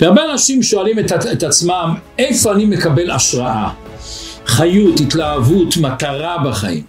והרבה 0.00 0.32
אנשים 0.32 0.62
שואלים 0.62 0.98
את, 0.98 1.12
את 1.32 1.42
עצמם, 1.42 1.94
איפה 2.18 2.52
אני 2.52 2.64
מקבל 2.64 3.10
השראה? 3.10 3.70
חיות, 4.46 5.00
התלהבות, 5.00 5.76
מטרה 5.76 6.36
בחיים. 6.44 6.84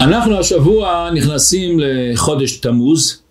אנחנו 0.00 0.38
השבוע 0.38 1.10
נכנסים 1.14 1.76
לחודש 1.80 2.56
תמוז 2.56 3.22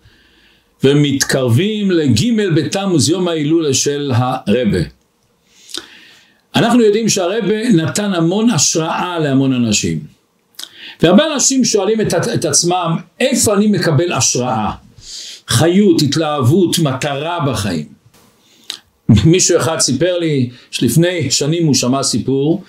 ומתקרבים 0.84 1.90
לג' 1.90 2.54
בתמוז, 2.56 3.08
יום 3.08 3.28
ההילולה 3.28 3.74
של 3.74 4.12
הרבה. 4.14 5.03
אנחנו 6.56 6.82
יודעים 6.82 7.08
שהרבה 7.08 7.68
נתן 7.68 8.14
המון 8.14 8.50
השראה 8.50 9.18
להמון 9.18 9.52
אנשים. 9.52 9.98
והרבה 11.02 11.34
אנשים 11.34 11.64
שואלים 11.64 12.00
את, 12.00 12.14
את 12.34 12.44
עצמם, 12.44 12.96
איפה 13.20 13.54
אני 13.54 13.66
מקבל 13.66 14.12
השראה? 14.12 14.70
חיות, 15.48 16.02
התלהבות, 16.02 16.78
מטרה 16.78 17.40
בחיים. 17.46 17.86
מישהו 19.24 19.56
אחד 19.56 19.80
סיפר 19.80 20.18
לי 20.18 20.50
שלפני 20.70 21.30
שנים 21.30 21.66
הוא 21.66 21.74
שמע 21.74 22.02
סיפור, 22.02 22.64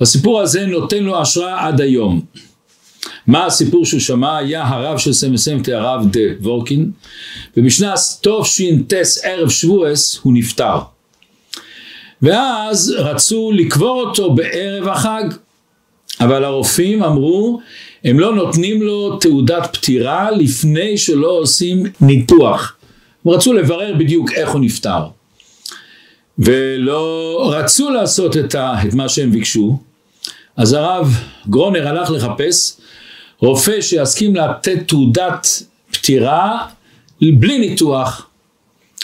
והסיפור 0.00 0.40
הזה 0.40 0.66
נותן 0.66 1.04
לו 1.04 1.20
השראה 1.20 1.66
עד 1.66 1.80
היום. 1.80 2.20
מה 3.26 3.46
הסיפור 3.46 3.84
שהוא 3.84 4.00
שמע? 4.00 4.36
היה 4.36 4.68
הרב 4.68 4.98
של 4.98 5.12
סמסמתי, 5.12 5.72
הרב 5.72 6.06
דה 6.10 6.20
וורקין, 6.40 6.90
ובשנת 7.56 7.98
תש"ט 8.22 8.92
ערב 9.22 9.50
שבועס 9.50 10.18
הוא 10.22 10.32
נפטר. 10.32 10.78
ואז 12.22 12.94
רצו 12.98 13.50
לקבור 13.54 14.00
אותו 14.00 14.34
בערב 14.34 14.88
החג, 14.88 15.24
אבל 16.20 16.44
הרופאים 16.44 17.02
אמרו, 17.02 17.60
הם 18.04 18.20
לא 18.20 18.34
נותנים 18.34 18.82
לו 18.82 19.16
תעודת 19.16 19.76
פטירה 19.76 20.30
לפני 20.30 20.98
שלא 20.98 21.30
עושים 21.30 21.82
ניתוח. 22.00 22.76
הם 23.24 23.32
רצו 23.32 23.52
לברר 23.52 23.94
בדיוק 23.98 24.32
איך 24.32 24.50
הוא 24.50 24.60
נפטר. 24.60 25.04
ולא 26.38 27.38
רצו 27.54 27.90
לעשות 27.90 28.36
את, 28.36 28.54
ה, 28.54 28.74
את 28.88 28.94
מה 28.94 29.08
שהם 29.08 29.30
ביקשו, 29.30 29.78
אז 30.56 30.72
הרב 30.72 31.16
גרונר 31.48 31.88
הלך 31.88 32.10
לחפש 32.10 32.76
רופא 33.38 33.80
שיסכים 33.80 34.36
לתת 34.36 34.88
תעודת 34.88 35.62
פטירה 35.90 36.66
בלי 37.22 37.58
ניתוח. 37.58 38.26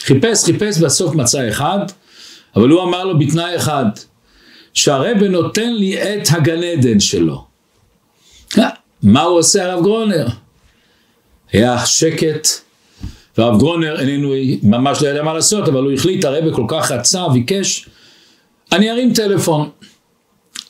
חיפש, 0.01 0.43
חיפש, 0.43 0.77
בסוף 0.77 1.15
מצא 1.15 1.49
אחד, 1.49 1.79
אבל 2.55 2.69
הוא 2.69 2.83
אמר 2.83 3.05
לו 3.05 3.19
בתנאי 3.19 3.55
אחד, 3.55 3.85
שהרבא 4.73 5.27
נותן 5.27 5.73
לי 5.73 6.01
את 6.01 6.27
הגן 6.31 6.63
עדן 6.63 6.99
שלו. 6.99 7.45
מה 9.03 9.21
הוא 9.21 9.37
עושה 9.37 9.65
הרב 9.65 9.83
גרונר? 9.83 10.27
היה 11.51 11.85
שקט, 11.85 12.47
והרב 13.37 13.57
גרונר 13.59 13.99
איננו 13.99 14.33
ממש 14.63 15.01
לא 15.01 15.07
ידע 15.07 15.23
מה 15.23 15.33
לעשות, 15.33 15.67
אבל 15.67 15.83
הוא 15.83 15.91
החליט, 15.91 16.25
הרבא 16.25 16.55
כל 16.55 16.65
כך 16.67 16.91
רצה, 16.91 17.27
ביקש, 17.33 17.89
אני 18.71 18.91
ארים 18.91 19.13
טלפון. 19.13 19.69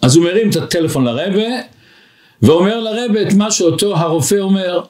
אז 0.02 0.16
הוא 0.16 0.26
מרים 0.26 0.50
את 0.50 0.56
הטלפון 0.56 1.06
לרבא, 1.06 1.48
ואומר 2.42 2.80
לרבא 2.80 3.22
את 3.22 3.34
מה 3.34 3.52
שאותו 3.52 3.98
הרופא 3.98 4.36
אומר. 4.36 4.82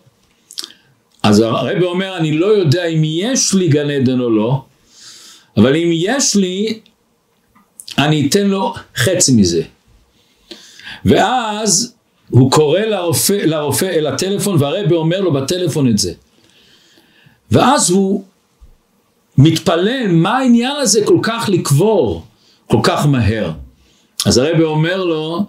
אז 1.24 1.40
הרבא 1.40 1.86
אומר, 1.86 2.18
אני 2.18 2.38
לא 2.38 2.46
יודע 2.46 2.86
אם 2.86 3.02
יש 3.04 3.54
לי 3.54 3.68
גן 3.68 3.90
עדן 3.90 4.20
או 4.20 4.30
לא, 4.30 4.62
אבל 5.60 5.76
אם 5.76 5.90
יש 5.94 6.36
לי, 6.36 6.80
אני 7.98 8.28
אתן 8.28 8.48
לו 8.48 8.74
חצי 8.96 9.32
מזה. 9.32 9.64
ואז 11.06 11.94
הוא 12.30 12.52
קורא 12.52 12.80
לרופא, 12.80 13.34
לרופא 13.34 13.86
אל 13.86 14.08
הטלפון 14.08 14.56
והרבא 14.60 14.96
אומר 14.96 15.22
לו 15.22 15.34
בטלפון 15.34 15.90
את 15.90 15.98
זה. 15.98 16.14
ואז 17.52 17.90
הוא 17.90 18.24
מתפלל 19.38 20.08
מה 20.08 20.38
העניין 20.38 20.76
הזה 20.76 21.06
כל 21.06 21.20
כך 21.24 21.50
לקבור 21.50 22.26
כל 22.68 22.80
כך 22.84 23.06
מהר. 23.06 23.52
אז 24.26 24.38
הרבא 24.38 24.64
אומר 24.64 25.04
לו 25.04 25.46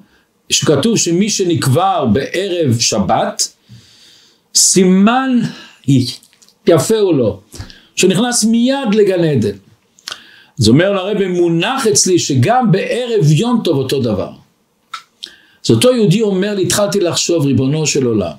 שכתוב 0.50 0.96
שמי 0.96 1.30
שנקבר 1.30 2.04
בערב 2.04 2.78
שבת 2.78 3.52
סימן 4.54 5.40
יפה 6.66 6.98
הוא 6.98 7.14
לו 7.14 7.40
שנכנס 7.96 8.44
מיד 8.44 8.94
לגן 8.94 9.24
עדן. 9.24 9.56
אז 10.60 10.68
אומר 10.68 10.92
לרבי 10.92 11.26
מונח 11.26 11.86
אצלי 11.86 12.18
שגם 12.18 12.72
בערב 12.72 13.30
יום 13.30 13.60
טוב 13.64 13.76
אותו 13.76 14.00
דבר. 14.00 14.30
אז 15.64 15.70
אותו 15.70 15.94
יהודי 15.94 16.22
אומר 16.22 16.54
לי 16.54 16.62
התחלתי 16.62 17.00
לחשוב 17.00 17.46
ריבונו 17.46 17.86
של 17.86 18.06
עולם 18.06 18.32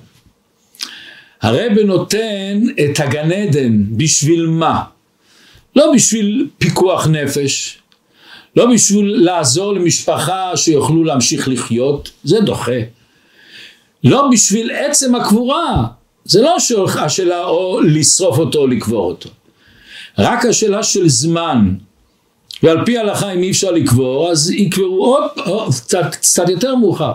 הרבי 1.42 1.84
נותן 1.84 2.60
את 2.84 3.00
הגן 3.00 3.32
עדן 3.32 3.84
בשביל 3.96 4.46
מה? 4.46 4.82
לא 5.76 5.92
בשביל 5.94 6.48
פיקוח 6.58 7.06
נפש, 7.06 7.78
לא 8.56 8.66
בשביל 8.74 9.24
לעזור 9.24 9.74
למשפחה 9.74 10.56
שיוכלו 10.56 11.04
להמשיך 11.04 11.48
לחיות, 11.48 12.10
זה 12.24 12.40
דוחה. 12.40 12.80
לא 14.04 14.28
בשביל 14.32 14.70
עצם 14.70 15.14
הקבורה, 15.14 15.84
זה 16.24 16.42
לא 16.42 16.56
השאלה 17.00 17.44
או 17.44 17.80
לשרוף 17.80 18.38
אותו 18.38 18.58
או 18.58 18.66
לקבור 18.66 19.06
אותו. 19.08 19.30
רק 20.18 20.44
השאלה 20.44 20.82
של 20.82 21.08
זמן, 21.08 21.74
ועל 22.62 22.84
פי 22.84 22.98
ההלכה 22.98 23.32
אם 23.32 23.42
אי 23.42 23.50
אפשר 23.50 23.70
לקבור 23.70 24.30
אז 24.30 24.50
יקברו 24.50 25.16
עוד, 25.16 25.30
עוד 25.44 25.74
קצת, 25.74 26.04
קצת 26.12 26.48
יותר 26.48 26.74
מאוחר. 26.74 27.12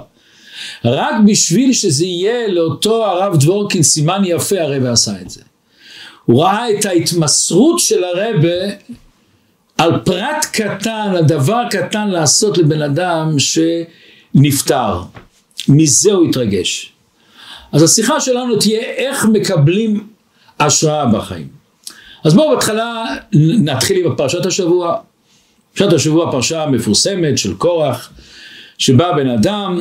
רק 0.85 1.16
בשביל 1.25 1.74
שזה 1.74 2.06
יהיה 2.06 2.47
לאותו 2.47 3.06
הרב 3.06 3.38
דבורקין 3.40 3.84
סימן 3.84 4.22
יפה 4.25 4.62
הרבה 4.62 4.91
עשה 4.91 5.12
את 5.22 5.30
זה. 5.30 5.41
הוא 6.25 6.44
ראה 6.44 6.72
את 6.72 6.85
ההתמסרות 6.85 7.80
של 7.80 8.03
הרבה 8.03 8.75
על 9.78 10.00
פרט 10.06 10.46
קטן, 10.52 11.13
על 11.18 11.24
דבר 11.24 11.64
קטן 11.69 12.08
לעשות 12.08 12.58
לבן 12.58 12.81
אדם 12.81 13.35
שנפטר. 13.40 15.02
מזה 15.69 16.12
הוא 16.12 16.29
התרגש. 16.29 16.94
אז 17.72 17.84
השיחה 17.84 18.19
שלנו 18.19 18.56
תהיה 18.59 18.81
איך 18.81 19.25
מקבלים 19.25 20.08
השראה 20.59 21.06
בחיים. 21.06 21.47
אז 22.24 22.34
בואו 22.34 22.50
בהתחלה 22.50 23.06
נתחיל 23.64 24.06
עם 24.06 24.16
פרשת 24.16 24.46
השבוע. 24.46 24.97
פרשת 25.77 25.93
השבוע 25.93 26.31
פרשה 26.31 26.65
מפורסמת 26.65 27.38
של 27.38 27.53
קורח, 27.53 28.13
שבא 28.77 29.11
בן 29.11 29.29
אדם 29.29 29.79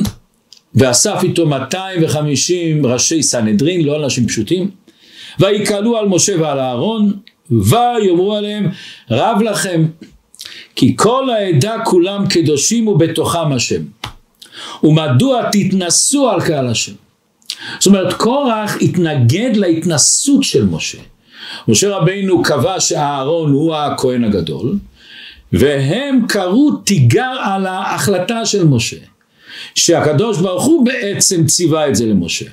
ואסף 0.75 1.19
איתו 1.23 1.45
250 1.45 2.85
ראשי 2.85 3.23
סנהדרין, 3.23 3.85
לא 3.85 4.03
אנשים 4.03 4.27
פשוטים, 4.27 4.69
ויקהלו 5.39 5.97
על 5.97 6.07
משה 6.07 6.41
ועל 6.41 6.59
אהרון, 6.59 7.13
ויאמרו 7.51 8.35
עליהם 8.35 8.69
רב 9.11 9.41
לכם 9.41 9.85
כי 10.75 10.93
כל 10.97 11.29
העדה 11.29 11.75
כולם 11.85 12.27
קדושים 12.27 12.87
ובתוכם 12.87 13.51
השם. 13.51 13.81
ומדוע 14.83 15.49
תתנסו 15.51 16.29
על 16.29 16.41
קהל 16.41 16.67
השם? 16.67 16.93
זאת 17.79 17.87
אומרת 17.87 18.13
קורח 18.13 18.77
התנגד 18.81 19.55
להתנסות 19.55 20.43
של 20.43 20.65
משה. 20.65 20.97
משה 21.67 21.97
רבינו 21.97 22.43
קבע 22.43 22.79
שאהרון 22.79 23.51
הוא 23.51 23.75
הכהן 23.75 24.23
הגדול 24.23 24.77
והם 25.53 26.25
קראו 26.27 26.71
תיגר 26.71 27.37
על 27.43 27.65
ההחלטה 27.65 28.45
של 28.45 28.65
משה 28.65 28.97
שהקדוש 29.75 30.37
ברוך 30.37 30.63
הוא 30.65 30.85
בעצם 30.85 31.45
ציווה 31.45 31.87
את 31.87 31.95
זה 31.95 32.05
למשה 32.05 32.45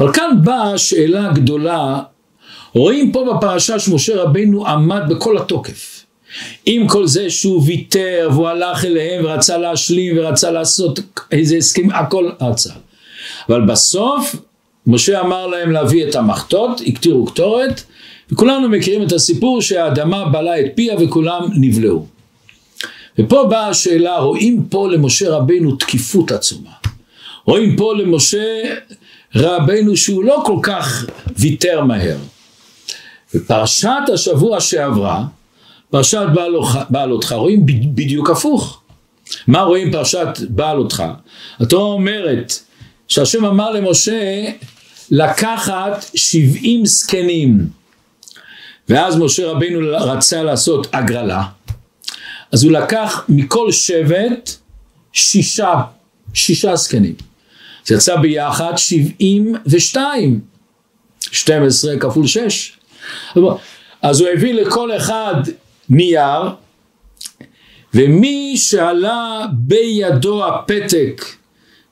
אבל 0.00 0.12
כאן 0.12 0.30
באה 0.44 0.78
שאלה 0.78 1.32
גדולה 1.32 2.00
רואים 2.74 3.12
פה 3.12 3.34
בפרשה 3.34 3.78
שמשה 3.78 4.22
רבינו 4.22 4.66
עמד 4.66 5.02
בכל 5.08 5.38
התוקף. 5.38 6.04
עם 6.66 6.88
כל 6.88 7.06
זה 7.06 7.30
שהוא 7.30 7.62
ויתר 7.66 8.28
והוא 8.32 8.48
הלך 8.48 8.84
אליהם 8.84 9.24
ורצה 9.24 9.58
להשלים 9.58 10.18
ורצה 10.18 10.50
לעשות 10.50 11.00
איזה 11.32 11.56
הסכם, 11.56 11.90
הכל 11.90 12.30
רצה. 12.40 12.72
אבל 13.48 13.66
בסוף 13.66 14.36
משה 14.86 15.20
אמר 15.20 15.46
להם 15.46 15.70
להביא 15.70 16.08
את 16.08 16.14
המחטות, 16.14 16.80
הקטירו 16.86 17.26
קטורת, 17.26 17.82
וכולנו 18.32 18.68
מכירים 18.68 19.02
את 19.02 19.12
הסיפור 19.12 19.62
שהאדמה 19.62 20.28
בלה 20.28 20.60
את 20.60 20.66
פיה 20.74 20.94
וכולם 21.00 21.42
נבלעו. 21.54 22.06
ופה 23.18 23.46
באה 23.50 23.68
השאלה, 23.68 24.18
רואים 24.18 24.64
פה 24.70 24.88
למשה 24.88 25.30
רבינו 25.30 25.76
תקיפות 25.76 26.32
עצומה. 26.32 26.70
רואים 27.44 27.76
פה 27.76 27.94
למשה 27.94 28.62
רבינו 29.34 29.96
שהוא 29.96 30.24
לא 30.24 30.42
כל 30.46 30.58
כך 30.62 31.06
ויתר 31.38 31.84
מהר. 31.84 32.16
בפרשת 33.34 33.90
השבוע 34.14 34.60
שעברה, 34.60 35.24
פרשת 35.90 36.26
בעל 36.90 37.12
אותך, 37.12 37.32
רואים 37.32 37.66
בדיוק 37.94 38.30
הפוך. 38.30 38.80
מה 39.46 39.60
רואים 39.62 39.92
פרשת 39.92 40.28
בעל 40.48 40.78
אותך? 40.78 41.04
התורה 41.60 41.84
אומרת 41.92 42.52
שהשם 43.08 43.44
אמר 43.44 43.70
למשה 43.70 44.44
לקחת 45.10 46.04
שבעים 46.14 46.86
זקנים 46.86 47.77
ואז 48.88 49.16
משה 49.16 49.46
רבינו 49.46 49.80
רצה 49.98 50.42
לעשות 50.42 50.86
הגרלה 50.92 51.42
אז 52.52 52.64
הוא 52.64 52.72
לקח 52.72 53.24
מכל 53.28 53.72
שבט 53.72 54.50
שישה 55.12 55.74
שישה 56.34 56.76
זקנים. 56.76 57.14
זה 57.84 57.94
יצא 57.94 58.16
ביחד 58.16 58.72
שבעים 58.76 59.54
ושתיים. 59.66 60.40
שתים 61.20 61.62
עשרה 61.62 61.98
כפול 61.98 62.26
שש. 62.26 62.78
אז 64.02 64.20
הוא 64.20 64.28
הביא 64.28 64.54
לכל 64.54 64.96
אחד 64.96 65.34
נייר, 65.88 66.50
ומי 67.94 68.56
שעלה 68.56 69.46
בידו 69.52 70.46
הפתק 70.46 71.24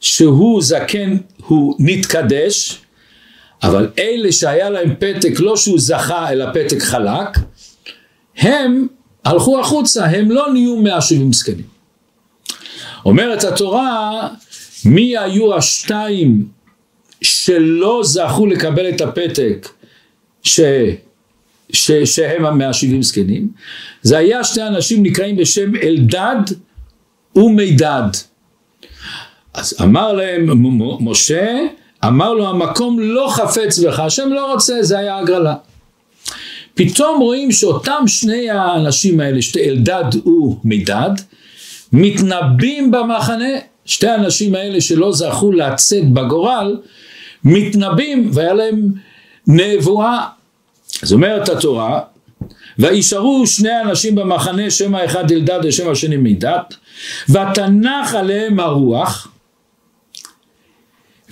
שהוא 0.00 0.62
זקן 0.62 1.16
הוא 1.46 1.76
נתקדש, 1.78 2.78
אבל 3.62 3.88
אלה 3.98 4.32
שהיה 4.32 4.70
להם 4.70 4.94
פתק 4.98 5.32
לא 5.38 5.56
שהוא 5.56 5.78
זכה 5.78 6.30
אלא 6.30 6.46
פתק 6.52 6.78
חלק, 6.78 7.38
הם 8.36 8.86
הלכו 9.24 9.60
החוצה, 9.60 10.04
הם 10.04 10.30
לא 10.30 10.52
נהיו 10.52 10.76
170 10.76 11.32
זקנים. 11.32 11.66
אומרת 13.04 13.44
התורה, 13.44 14.28
מי 14.84 15.18
היו 15.18 15.56
השתיים 15.56 16.48
שלא 17.22 18.00
זכו 18.04 18.46
לקבל 18.46 18.88
את 18.88 19.00
הפתק 19.00 19.68
ש, 20.42 20.60
ש, 21.72 21.92
שהם 21.92 22.46
המאה 22.46 22.72
שבעים 22.72 23.02
זקנים? 23.02 23.48
זה 24.02 24.18
היה 24.18 24.44
שתי 24.44 24.62
אנשים 24.62 25.02
נקראים 25.02 25.36
בשם 25.36 25.76
אלדד 25.76 26.42
ומידד. 27.36 28.10
אז 29.54 29.74
אמר 29.82 30.12
להם 30.12 30.48
משה, 31.00 31.58
אמר 32.06 32.34
לו 32.34 32.48
המקום 32.48 33.00
לא 33.00 33.28
חפץ 33.30 33.78
בך, 33.78 34.00
השם 34.00 34.32
לא 34.32 34.52
רוצה, 34.52 34.82
זה 34.82 34.98
היה 34.98 35.18
הגרלה. 35.18 35.54
פתאום 36.74 37.20
רואים 37.20 37.52
שאותם 37.52 38.02
שני 38.06 38.50
האנשים 38.50 39.20
האלה, 39.20 39.42
שתי 39.42 39.70
אלדד 39.70 40.04
ומידד, 40.26 41.10
מתנבאים 41.92 42.90
במחנה, 42.90 43.48
שתי 43.84 44.06
האנשים 44.06 44.54
האלה 44.54 44.80
שלא 44.80 45.12
זכו 45.12 45.52
לצאת 45.52 46.08
בגורל, 46.10 46.76
מתנבאים 47.44 48.30
והיה 48.32 48.54
להם 48.54 48.92
נבואה. 49.46 50.26
אז 51.02 51.12
אומרת 51.12 51.48
התורה, 51.48 52.00
וישארו 52.78 53.46
שני 53.46 53.80
אנשים 53.80 54.14
במחנה, 54.14 54.70
שם 54.70 54.94
האחד 54.94 55.32
אלדד 55.32 55.60
ושם 55.64 55.90
השני 55.90 56.16
מידד, 56.16 56.58
ותנח 57.28 58.14
עליהם 58.14 58.60
הרוח, 58.60 59.28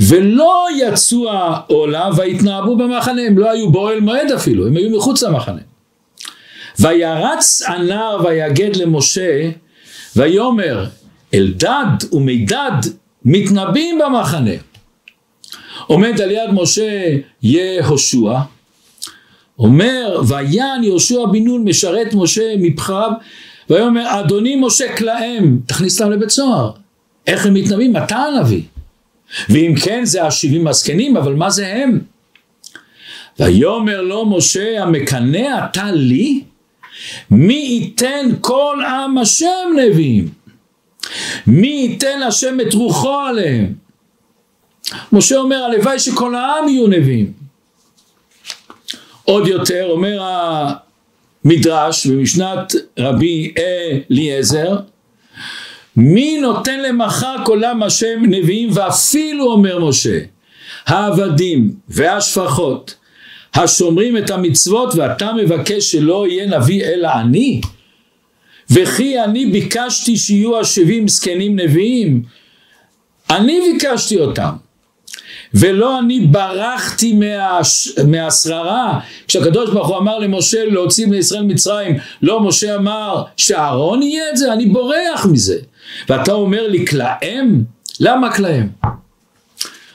ולא 0.00 0.67
יצאו 0.76 1.31
העולה 1.31 2.08
והתנהבו 2.17 2.76
במחנה, 2.76 3.23
הם 3.23 3.38
לא 3.38 3.50
היו 3.50 3.73
באוהל 3.73 4.00
מועד 4.00 4.31
אפילו, 4.32 4.67
הם 4.67 4.76
היו 4.76 4.96
מחוץ 4.96 5.23
למחנה. 5.23 5.61
וירץ 6.79 7.62
הנער 7.67 8.25
ויגד 8.25 8.76
למשה, 8.76 9.50
ויאמר 10.17 10.87
אלדד 11.35 12.12
ומידד 12.12 12.81
מתנבאים 13.25 13.99
במחנה. 13.99 14.50
עומד 15.87 16.20
על 16.20 16.31
יד 16.31 16.50
משה 16.52 17.17
יהושע, 17.43 18.38
אומר 19.58 20.23
ויען 20.29 20.85
יהושע 20.85 21.26
בן 21.32 21.44
נון 21.44 21.64
משרת 21.64 22.14
משה 22.14 22.55
מבחריו, 22.58 23.11
ויאמר 23.70 24.20
אדוני 24.20 24.56
משה 24.56 24.97
כלאם, 24.97 25.58
תכניס 25.67 26.00
אותם 26.00 26.12
לבית 26.12 26.31
סוהר. 26.31 26.70
איך 27.26 27.47
הם 27.47 27.55
מתנבאים? 27.55 27.97
אתה 27.97 28.17
הנביא. 28.17 28.62
ואם 29.49 29.75
כן 29.85 30.05
זה 30.05 30.25
השבעים 30.25 30.67
הזקנים, 30.67 31.17
אבל 31.17 31.35
מה 31.35 31.51
זה 31.51 31.67
הם? 31.69 32.01
ויאמר 33.39 34.03
לו 34.03 34.27
משה 34.27 34.83
המקנא 34.83 35.65
אתה 35.65 35.93
לי? 35.93 36.45
מי 37.31 37.55
ייתן 37.55 38.29
כל 38.41 38.79
עם 38.89 39.19
השם 39.19 39.77
נביאים? 39.77 40.29
מי 41.47 41.89
ייתן 41.91 42.23
השם 42.23 42.61
את 42.61 42.75
רוחו 42.75 43.21
עליהם? 43.21 43.75
משה 45.13 45.37
אומר 45.37 45.57
הלוואי 45.57 45.99
שכל 45.99 46.35
העם 46.35 46.69
יהיו 46.69 46.87
נביאים. 46.87 47.33
עוד 49.25 49.47
יותר 49.47 49.87
אומר 49.91 50.23
המדרש 51.45 52.07
במשנת 52.07 52.73
רבי 52.99 53.55
אליעזר 54.11 54.77
מי 55.96 56.38
נותן 56.38 56.81
למחר 56.81 57.37
עולם 57.46 57.82
השם 57.82 58.23
נביאים? 58.23 58.69
ואפילו 58.73 59.52
אומר 59.52 59.79
משה 59.79 60.19
העבדים 60.87 61.75
והשפחות 61.88 62.94
השומרים 63.55 64.17
את 64.17 64.31
המצוות 64.31 64.94
ואתה 64.94 65.32
מבקש 65.32 65.93
שלא 65.93 66.26
יהיה 66.29 66.58
נביא 66.58 66.85
אלא 66.85 67.08
אני? 67.20 67.61
וכי 68.70 69.20
אני 69.20 69.46
ביקשתי 69.46 70.17
שיהיו 70.17 70.61
השבעים 70.61 71.08
זקנים 71.08 71.58
נביאים? 71.58 72.23
אני 73.31 73.61
ביקשתי 73.73 74.19
אותם. 74.19 74.50
ולא 75.55 75.99
אני 75.99 76.20
ברחתי 76.20 77.12
מהש... 77.12 77.88
מהשררה. 78.06 79.00
כשהקדוש 79.29 79.70
ברוך 79.70 79.88
הוא 79.88 79.99
אמר 79.99 80.19
למשה 80.19 80.64
להוציא 80.64 81.06
בני 81.06 81.17
ישראל 81.17 81.43
מצרים 81.43 81.97
לא 82.23 82.40
משה 82.40 82.76
אמר 82.76 83.23
שאהרון 83.37 84.02
יהיה 84.02 84.31
את 84.31 84.37
זה 84.37 84.52
אני 84.52 84.67
בורח 84.67 85.26
מזה 85.32 85.58
ואתה 86.08 86.32
אומר 86.32 86.69
לי 86.69 86.87
כלאם? 86.87 87.62
למה 88.00 88.32
כלאם? 88.32 88.67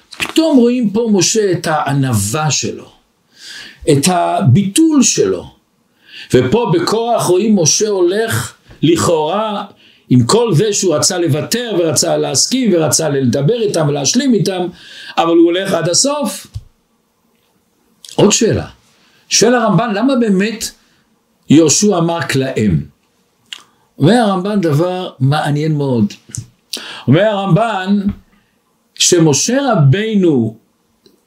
פתאום 0.10 0.58
רואים 0.58 0.90
פה 0.90 1.10
משה 1.14 1.52
את 1.52 1.68
הענווה 1.68 2.52
שלו, 2.52 2.90
את 3.92 4.08
הביטול 4.08 5.04
שלו. 5.04 5.60
ופה 6.34 6.72
בכוח 6.74 7.26
רואים 7.26 7.60
משה 7.60 7.88
הולך 7.88 8.54
לכאורה 8.82 9.66
עם 10.10 10.26
כל 10.26 10.54
זה 10.54 10.74
שהוא 10.74 10.96
רצה 10.96 11.18
לוותר 11.18 11.76
ורצה 11.80 12.18
להסכים 12.18 12.74
ורצה 12.74 13.10
לדבר 13.10 13.62
איתם 13.62 13.88
ולהשלים 13.88 14.34
איתם, 14.34 14.68
אבל 15.18 15.38
הוא 15.38 15.46
הולך 15.46 15.74
עד 15.74 15.90
הסוף. 15.90 16.48
עוד 18.16 18.32
שאלה, 18.32 18.68
שואל 19.30 19.56
הרמב"ן 19.56 19.94
למה 19.94 20.16
באמת 20.16 20.70
יהושע 21.50 21.98
אמר 21.98 22.22
כלאם? 22.22 22.80
אומר 24.00 24.14
הרמב"ן 24.14 24.62
דבר 24.62 25.12
מעניין 25.20 25.78
מאוד. 25.78 26.14
אומר 27.08 27.22
הרמב"ן, 27.22 28.00
כשמשה 28.96 29.58
רבינו 29.72 30.58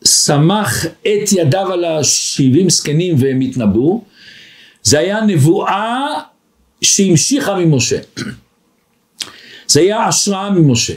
סמך 0.05 0.87
את 1.01 1.33
ידיו 1.33 1.73
על 1.73 1.85
השבעים 1.85 2.71
זקנים 2.71 3.15
והם 3.19 3.41
התנבאו, 3.41 4.05
זה 4.83 4.99
היה 4.99 5.21
נבואה 5.21 6.07
שהמשיכה 6.83 7.55
ממשה. 7.55 7.99
זה 9.67 9.81
היה 9.81 10.05
השראה 10.05 10.51
ממשה. 10.51 10.95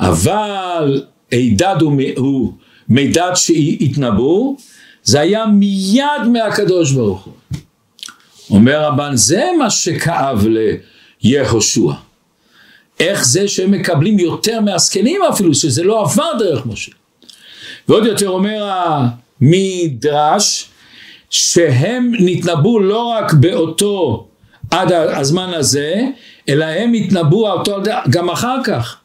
אבל 0.00 1.04
הידד 1.30 1.76
הוא 2.16 2.52
מידד 2.88 3.32
שהתנבאו, 3.34 4.56
זה 5.02 5.20
היה 5.20 5.46
מיד 5.46 6.28
מהקדוש 6.32 6.92
ברוך 6.92 7.24
הוא. 7.24 7.34
אומר 8.52 8.84
רבן, 8.84 9.16
זה 9.16 9.44
מה 9.58 9.70
שכאב 9.70 10.46
ליהושע. 11.22 11.92
איך 13.00 13.24
זה 13.24 13.48
שהם 13.48 13.70
מקבלים 13.70 14.18
יותר 14.18 14.60
מהזקנים 14.60 15.20
אפילו, 15.32 15.54
שזה 15.54 15.82
לא 15.82 16.02
עבר 16.02 16.30
דרך 16.38 16.66
משה. 16.66 16.92
ועוד 17.88 18.06
יותר 18.06 18.28
אומר 18.28 18.70
המדרש, 19.40 20.68
שהם 21.30 22.12
נתנבאו 22.18 22.80
לא 22.80 23.02
רק 23.02 23.32
באותו 23.32 24.28
עד 24.70 24.92
הזמן 24.92 25.54
הזה, 25.54 26.00
אלא 26.48 26.64
הם 26.64 26.92
התנבאו 26.92 27.50
אותו 27.50 27.78
גם 28.10 28.30
אחר 28.30 28.56
כך. 28.64 28.96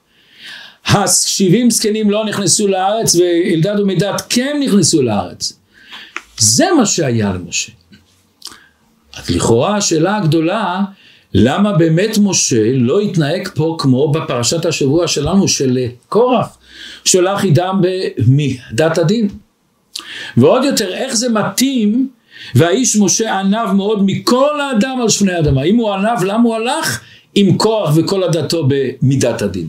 השבעים 0.87 1.71
זקנים 1.71 2.11
לא 2.11 2.25
נכנסו 2.25 2.67
לארץ 2.67 3.15
ואלדד 3.15 3.79
ומידד 3.79 4.13
כן 4.29 4.59
נכנסו 4.63 5.01
לארץ. 5.01 5.59
זה 6.37 6.65
מה 6.77 6.85
שהיה 6.85 7.33
למשה. 7.33 7.71
אז 9.17 9.29
לכאורה 9.29 9.77
השאלה 9.77 10.17
הגדולה, 10.17 10.81
למה 11.33 11.73
באמת 11.73 12.17
משה 12.21 12.73
לא 12.73 12.99
התנהג 12.99 13.49
פה 13.55 13.75
כמו 13.79 14.11
בפרשת 14.11 14.65
השבוע 14.65 15.07
שלנו 15.07 15.47
של 15.47 15.77
קורח, 16.09 16.57
שולח 17.05 17.43
אידם 17.43 17.81
במידת 17.81 18.97
הדין. 18.97 19.27
ועוד 20.37 20.63
יותר, 20.63 20.93
איך 20.93 21.15
זה 21.15 21.29
מתאים, 21.29 22.09
והאיש 22.55 22.95
משה 22.95 23.39
ענב 23.39 23.71
מאוד 23.71 24.03
מכל 24.05 24.61
האדם 24.61 25.01
על 25.01 25.09
שפני 25.09 25.33
האדמה. 25.33 25.63
אם 25.63 25.75
הוא 25.75 25.93
ענב, 25.93 26.23
למה 26.23 26.43
הוא 26.43 26.55
הלך 26.55 27.01
עם 27.35 27.57
קורח 27.57 27.93
וכל 27.95 28.23
עדתו 28.23 28.67
במידת 28.67 29.41
הדין? 29.41 29.67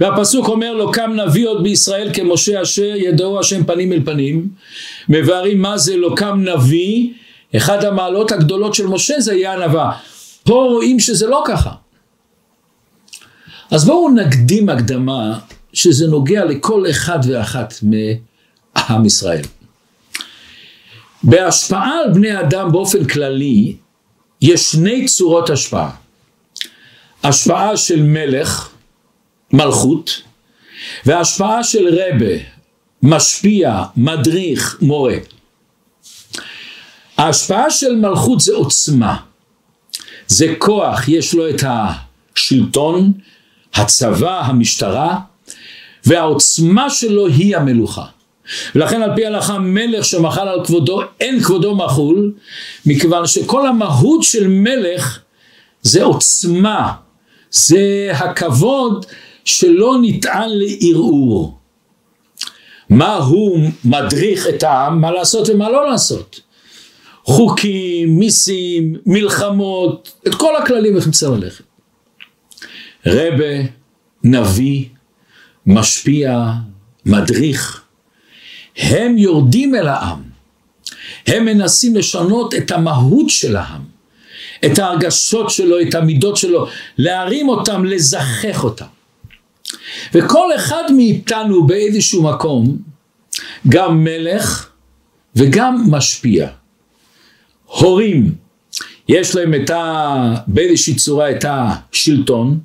והפסוק 0.00 0.48
אומר 0.48 0.74
לו 0.74 0.92
קם 0.92 1.12
נביא 1.12 1.48
עוד 1.48 1.62
בישראל 1.62 2.10
כמשה 2.14 2.62
אשר 2.62 2.92
ידעו 2.96 3.40
השם 3.40 3.64
פנים 3.64 3.92
אל 3.92 4.00
פנים 4.04 4.48
מבארים 5.08 5.62
מה 5.62 5.78
זה 5.78 5.96
לא 5.96 6.12
קם 6.16 6.40
נביא 6.40 7.08
אחד 7.56 7.84
המעלות 7.84 8.32
הגדולות 8.32 8.74
של 8.74 8.86
משה 8.86 9.20
זה 9.20 9.34
יהיה 9.34 9.52
ענווה. 9.52 9.98
פה 10.44 10.54
רואים 10.54 11.00
שזה 11.00 11.26
לא 11.26 11.42
ככה. 11.46 11.70
אז 13.70 13.84
בואו 13.84 14.10
נקדים 14.10 14.68
הקדמה 14.68 15.38
שזה 15.72 16.06
נוגע 16.06 16.44
לכל 16.44 16.90
אחד 16.90 17.18
ואחת 17.28 17.74
מעם 17.82 19.04
ישראל. 19.04 19.42
בהשפעה 21.22 21.92
על 22.04 22.12
בני 22.12 22.40
אדם 22.40 22.72
באופן 22.72 23.04
כללי 23.04 23.76
יש 24.42 24.72
שני 24.72 25.06
צורות 25.06 25.50
השפעה. 25.50 25.90
השפעה 27.24 27.76
של 27.76 28.02
מלך, 28.02 28.68
מלכות, 29.52 30.22
וההשפעה 31.06 31.64
של 31.64 31.88
רבה, 31.88 32.34
משפיע, 33.02 33.82
מדריך, 33.96 34.78
מורה. 34.82 35.16
ההשפעה 37.18 37.70
של 37.70 37.96
מלכות 37.96 38.40
זה 38.40 38.54
עוצמה, 38.54 39.16
זה 40.26 40.54
כוח, 40.58 41.08
יש 41.08 41.34
לו 41.34 41.50
את 41.50 41.62
השלטון, 41.66 43.12
הצבא, 43.74 44.40
המשטרה, 44.40 45.18
והעוצמה 46.04 46.90
שלו 46.90 47.26
היא 47.26 47.56
המלוכה. 47.56 48.04
ולכן 48.74 49.02
על 49.02 49.10
פי 49.14 49.24
ההלכה 49.24 49.58
מלך 49.58 50.04
שמחל 50.04 50.48
על 50.48 50.64
כבודו 50.64 51.00
אין 51.20 51.40
כבודו 51.40 51.76
מחול 51.76 52.32
מכיוון 52.86 53.26
שכל 53.26 53.68
המהות 53.68 54.22
של 54.22 54.48
מלך 54.48 55.18
זה 55.82 56.04
עוצמה. 56.04 56.92
זה 57.50 58.10
הכבוד 58.14 59.06
שלא 59.44 59.96
נטען 60.02 60.48
לערעור. 60.52 61.58
מה 62.90 63.14
הוא 63.14 63.58
מדריך 63.84 64.46
את 64.48 64.62
העם? 64.62 65.00
מה 65.00 65.10
לעשות 65.10 65.48
ומה 65.48 65.70
לא 65.70 65.90
לעשות 65.90 66.40
חוקים, 67.26 68.18
מיסים, 68.18 68.96
מלחמות, 69.06 70.20
את 70.26 70.34
כל 70.34 70.56
הכללים 70.56 70.96
איך 70.96 71.08
נצא 71.08 71.30
ללכת. 71.30 71.64
רבה, 73.06 73.68
נביא, 74.24 74.84
משפיע, 75.66 76.50
מדריך, 77.06 77.82
הם 78.76 79.18
יורדים 79.18 79.74
אל 79.74 79.88
העם. 79.88 80.22
הם 81.26 81.44
מנסים 81.44 81.96
לשנות 81.96 82.54
את 82.54 82.70
המהות 82.70 83.30
של 83.30 83.56
העם, 83.56 83.82
את 84.64 84.78
ההרגשות 84.78 85.50
שלו, 85.50 85.80
את 85.80 85.94
המידות 85.94 86.36
שלו, 86.36 86.66
להרים 86.98 87.48
אותם, 87.48 87.84
לזכך 87.84 88.64
אותם. 88.64 88.86
וכל 90.14 90.54
אחד 90.56 90.82
מאיתנו 90.96 91.66
באיזשהו 91.66 92.22
מקום, 92.22 92.76
גם 93.68 94.04
מלך 94.04 94.68
וגם 95.36 95.84
משפיע. 95.90 96.48
הורים, 97.66 98.34
יש 99.08 99.34
להם 99.34 99.54
את 99.54 99.70
ה... 99.70 100.34
באיזושהי 100.46 100.94
צורה 100.94 101.30
את 101.30 101.44
השלטון, 101.48 102.58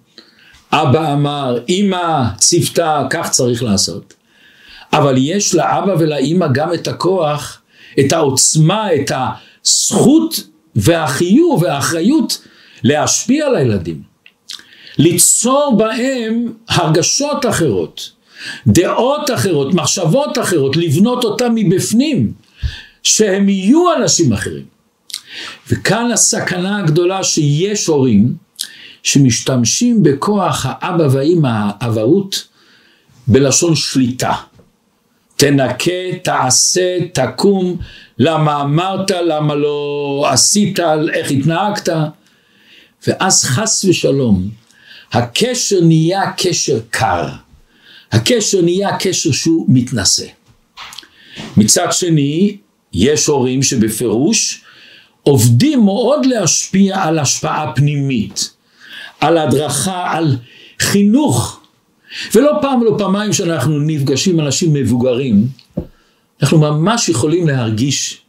אבא 0.72 1.14
אמר, 1.14 1.60
אמא 1.70 2.24
ציוותה, 2.38 3.04
כך 3.10 3.30
צריך 3.30 3.64
לעשות. 3.64 4.14
אבל 4.94 5.16
יש 5.18 5.56
לאבא 5.56 5.96
ולאמא 6.00 6.48
גם 6.54 6.74
את 6.74 6.88
הכוח, 6.88 7.62
את 8.00 8.14
העוצמה, 8.14 8.94
את 8.94 9.12
הזכות 9.66 10.44
והחיוב 10.76 11.64
והאחריות 11.64 12.42
להשפיע 12.84 13.46
על 13.46 13.56
הילדים. 13.56 14.02
ליצור 14.98 15.76
בהם 15.78 16.54
הרגשות 16.70 17.46
אחרות, 17.46 18.12
דעות 18.68 19.32
אחרות, 19.32 19.74
מחשבות 19.74 20.38
אחרות, 20.38 20.78
לבנות 20.78 21.24
אותם 21.24 21.52
מבפנים, 21.56 22.34
שהם 23.04 23.50
יהיו 23.50 23.96
אנשים 23.96 24.34
אחרים. 24.34 24.71
וכאן 25.70 26.12
הסכנה 26.12 26.80
הגדולה 26.80 27.24
שיש 27.24 27.88
הורים 27.88 28.36
שמשתמשים 29.04 30.04
בכוח 30.04 30.66
האבא 30.70 31.04
והאמא, 31.12 31.70
האבהות, 31.80 32.48
בלשון 33.28 33.76
שליטה. 33.76 34.34
תנקה, 35.36 36.18
תעשה, 36.24 36.98
תקום, 37.14 37.78
למה 38.18 38.62
אמרת, 38.62 39.12
למה 39.12 39.56
לא 39.56 40.26
עשית, 40.32 40.80
איך 41.14 41.32
התנהגת. 41.32 41.90
ואז 43.08 43.44
חס 43.44 43.86
ושלום, 43.86 44.50
הקשר 45.12 45.82
נהיה 45.82 46.32
קשר 46.38 46.80
קר. 46.90 47.28
הקשר 48.12 48.62
נהיה 48.62 48.98
קשר 48.98 49.32
שהוא 49.32 49.66
מתנשא. 49.70 50.26
מצד 51.58 51.88
שני, 51.92 52.58
יש 52.94 53.28
הורים 53.28 53.64
שבפירוש 53.64 54.64
עובדים 55.24 55.86
מאוד 55.86 56.26
להשפיע 56.26 57.04
על 57.04 57.20
השפעה 57.20 57.72
פנימית, 57.76 58.54
על 59.20 59.38
הדרכה, 59.38 60.12
על 60.12 60.38
חינוך. 60.80 61.60
ולא 62.36 62.52
פעם 62.62 62.82
ולא 62.82 62.96
פעמיים 62.98 63.34
שאנחנו 63.34 63.80
נפגשים 63.80 64.40
אנשים 64.40 64.74
מבוגרים, 64.74 65.48
אנחנו 66.42 66.58
ממש 66.58 67.10
יכולים 67.10 67.48
להרגיש 67.48 68.22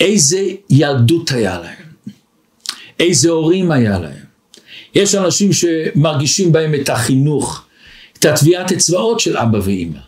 איזה 0.00 0.48
ילדות 0.70 1.30
היה 1.30 1.58
להם, 1.58 2.14
איזה 3.00 3.30
הורים 3.30 3.70
היה 3.70 3.98
להם. 3.98 4.28
יש 4.94 5.14
אנשים 5.14 5.50
שמרגישים 5.52 6.52
בהם 6.52 6.74
את 6.74 6.88
החינוך, 6.88 7.64
את 8.18 8.24
הטביעת 8.24 8.72
אצבעות 8.72 9.20
של 9.20 9.36
אבא 9.36 9.58
ואימא. 9.62 9.98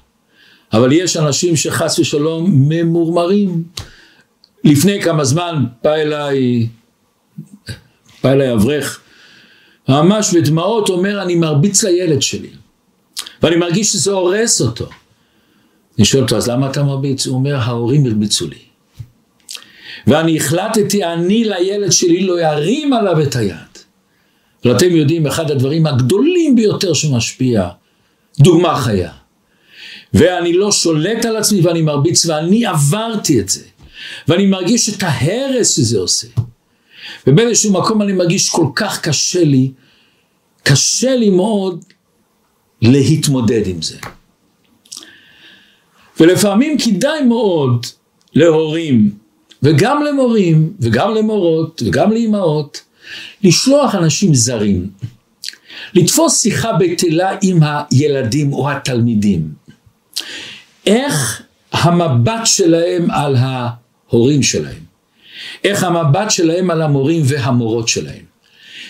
אבל 0.72 0.92
יש 0.92 1.16
אנשים 1.16 1.56
שחס 1.56 1.98
ושלום 1.98 2.68
ממורמרים, 2.68 3.62
לפני 4.64 5.02
כמה 5.02 5.24
זמן 5.24 5.64
בא 5.84 5.94
אליי, 5.94 6.68
בא 8.24 8.32
אליי 8.32 8.52
אברך, 8.52 9.00
ממש 9.88 10.34
בדמעות 10.34 10.88
אומר 10.88 11.22
אני 11.22 11.34
מרביץ 11.34 11.84
לילד 11.84 12.22
שלי, 12.22 12.50
ואני 13.42 13.56
מרגיש 13.56 13.92
שזה 13.92 14.12
הורס 14.12 14.60
אותו. 14.60 14.88
אני 15.98 16.04
שואל 16.04 16.22
אותו 16.22 16.36
אז 16.36 16.48
למה 16.48 16.70
אתה 16.70 16.82
מרביץ? 16.82 17.26
הוא 17.26 17.34
אומר 17.34 17.56
ההורים 17.56 18.06
הרביצו 18.06 18.48
לי. 18.48 18.58
ואני 20.06 20.36
החלטתי 20.36 21.04
אני 21.04 21.44
לילד 21.44 21.92
שלי 21.92 22.20
לא 22.20 22.40
ירים 22.40 22.92
עליו 22.92 23.22
את 23.22 23.36
היד. 23.36 23.56
ואתם 24.64 24.90
יודעים 24.90 25.26
אחד 25.26 25.50
הדברים 25.50 25.86
הגדולים 25.86 26.56
ביותר 26.56 26.92
שמשפיע, 26.92 27.68
דוגמה 28.38 28.76
חיה. 28.76 29.12
ואני 30.14 30.52
לא 30.52 30.72
שולט 30.72 31.24
על 31.24 31.36
עצמי 31.36 31.60
ואני 31.60 31.82
מרביץ 31.82 32.26
ואני 32.26 32.66
עברתי 32.66 33.40
את 33.40 33.48
זה. 33.48 33.62
ואני 34.28 34.46
מרגיש 34.46 34.88
את 34.88 35.02
ההרס 35.02 35.76
שזה 35.76 35.98
עושה. 35.98 36.26
ובאיזשהו 37.26 37.72
מקום 37.72 38.02
אני 38.02 38.12
מרגיש 38.12 38.50
כל 38.50 38.66
כך 38.74 39.00
קשה 39.00 39.44
לי, 39.44 39.70
קשה 40.62 41.16
לי 41.16 41.30
מאוד 41.30 41.84
להתמודד 42.82 43.66
עם 43.66 43.82
זה. 43.82 43.98
ולפעמים 46.20 46.78
כדאי 46.78 47.22
מאוד 47.22 47.86
להורים, 48.34 49.10
וגם 49.62 50.02
למורים, 50.02 50.72
וגם 50.80 51.14
למורות, 51.14 51.82
וגם 51.86 52.12
לאימהות, 52.12 52.80
לשלוח 53.44 53.94
אנשים 53.94 54.34
זרים, 54.34 54.90
לתפוס 55.94 56.42
שיחה 56.42 56.72
בטלה 56.72 57.36
עם 57.42 57.60
הילדים 57.62 58.52
או 58.52 58.70
התלמידים. 58.70 59.48
איך 60.86 61.42
המבט 61.72 62.40
שלהם 62.44 63.10
על 63.10 63.36
ההורים 64.12 64.42
שלהם, 64.42 64.90
איך 65.64 65.84
המבט 65.84 66.30
שלהם 66.30 66.70
על 66.70 66.82
המורים 66.82 67.22
והמורות 67.24 67.88
שלהם. 67.88 68.24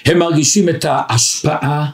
הם 0.05 0.19
מרגישים 0.19 0.69
את 0.69 0.85
ההשפעה, 0.89 1.91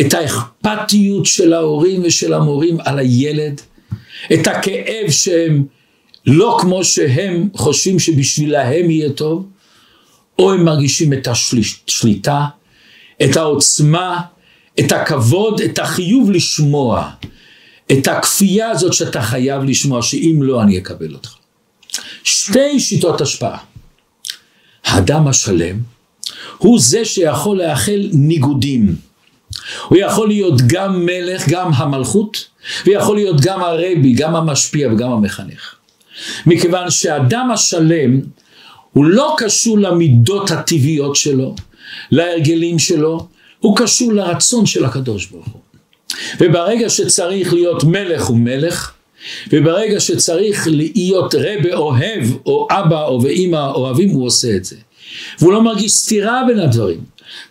את 0.00 0.14
האכפתיות 0.14 1.26
של 1.26 1.52
ההורים 1.52 2.00
ושל 2.04 2.34
המורים 2.34 2.78
על 2.80 2.98
הילד, 2.98 3.60
את 4.32 4.46
הכאב 4.46 5.10
שהם 5.10 5.64
לא 6.26 6.58
כמו 6.60 6.84
שהם 6.84 7.48
חושבים 7.54 7.98
שבשבילהם 7.98 8.90
יהיה 8.90 9.10
טוב, 9.10 9.48
או 10.38 10.52
הם 10.52 10.64
מרגישים 10.64 11.12
את 11.12 11.28
השליטה, 11.28 12.46
את 13.22 13.36
העוצמה, 13.36 14.20
את 14.80 14.92
הכבוד, 14.92 15.60
את 15.60 15.78
החיוב 15.78 16.30
לשמוע, 16.30 17.10
את 17.92 18.08
הכפייה 18.08 18.70
הזאת 18.70 18.92
שאתה 18.92 19.22
חייב 19.22 19.62
לשמוע, 19.64 20.02
שאם 20.02 20.38
לא 20.42 20.62
אני 20.62 20.78
אקבל 20.78 21.14
אותך. 21.14 21.39
שתי 22.24 22.80
שיטות 22.80 23.20
השפעה. 23.20 23.58
האדם 24.84 25.28
השלם 25.28 25.76
הוא 26.58 26.80
זה 26.80 27.04
שיכול 27.04 27.62
לאחל 27.62 28.08
ניגודים. 28.12 28.96
הוא 29.88 29.98
יכול 29.98 30.28
להיות 30.28 30.54
גם 30.66 31.06
מלך, 31.06 31.48
גם 31.48 31.72
המלכות, 31.74 32.46
ויכול 32.86 33.16
להיות 33.16 33.40
גם 33.40 33.62
הרבי, 33.62 34.12
גם 34.12 34.36
המשפיע 34.36 34.92
וגם 34.92 35.12
המחנך. 35.12 35.74
מכיוון 36.46 36.90
שהאדם 36.90 37.50
השלם 37.50 38.20
הוא 38.92 39.04
לא 39.04 39.34
קשור 39.38 39.78
למידות 39.78 40.50
הטבעיות 40.50 41.16
שלו, 41.16 41.54
להרגלים 42.10 42.78
שלו, 42.78 43.26
הוא 43.58 43.76
קשור 43.76 44.12
לרצון 44.12 44.66
של 44.66 44.84
הקדוש 44.84 45.26
ברוך 45.26 45.46
הוא. 45.46 45.60
וברגע 46.40 46.90
שצריך 46.90 47.52
להיות 47.52 47.84
מלך 47.84 48.24
הוא 48.26 48.36
מלך, 48.36 48.92
וברגע 49.52 50.00
שצריך 50.00 50.68
להיות 50.70 51.34
רבה 51.34 51.74
אוהב, 51.74 52.24
או 52.46 52.68
אבא 52.70 53.04
או 53.04 53.22
ואימא 53.22 53.70
אוהבים, 53.70 54.10
הוא 54.10 54.26
עושה 54.26 54.56
את 54.56 54.64
זה. 54.64 54.76
והוא 55.38 55.52
לא 55.52 55.62
מרגיש 55.62 55.92
סתירה 55.92 56.42
בין 56.46 56.58
הדברים. 56.58 57.00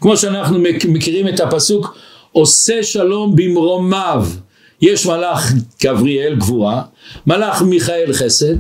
כמו 0.01 0.17
שאנחנו 0.17 0.59
מכירים 0.87 1.27
את 1.27 1.39
הפסוק, 1.39 1.97
עושה 2.31 2.83
שלום 2.83 3.35
במרומיו. 3.35 4.25
יש 4.81 5.05
מלאך 5.05 5.53
גבריאל 5.83 6.35
גבורה, 6.35 6.81
מלאך 7.27 7.61
מיכאל 7.61 8.13
חסד, 8.13 8.55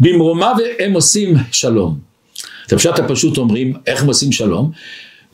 במרומיו 0.00 0.54
הם 0.78 0.92
עושים 0.92 1.34
שלום. 1.52 1.98
את 2.66 2.72
הפשט 2.72 2.98
הפשוט 2.98 3.38
אומרים, 3.38 3.72
איך 3.86 4.02
הם 4.02 4.08
עושים 4.08 4.32
שלום? 4.32 4.70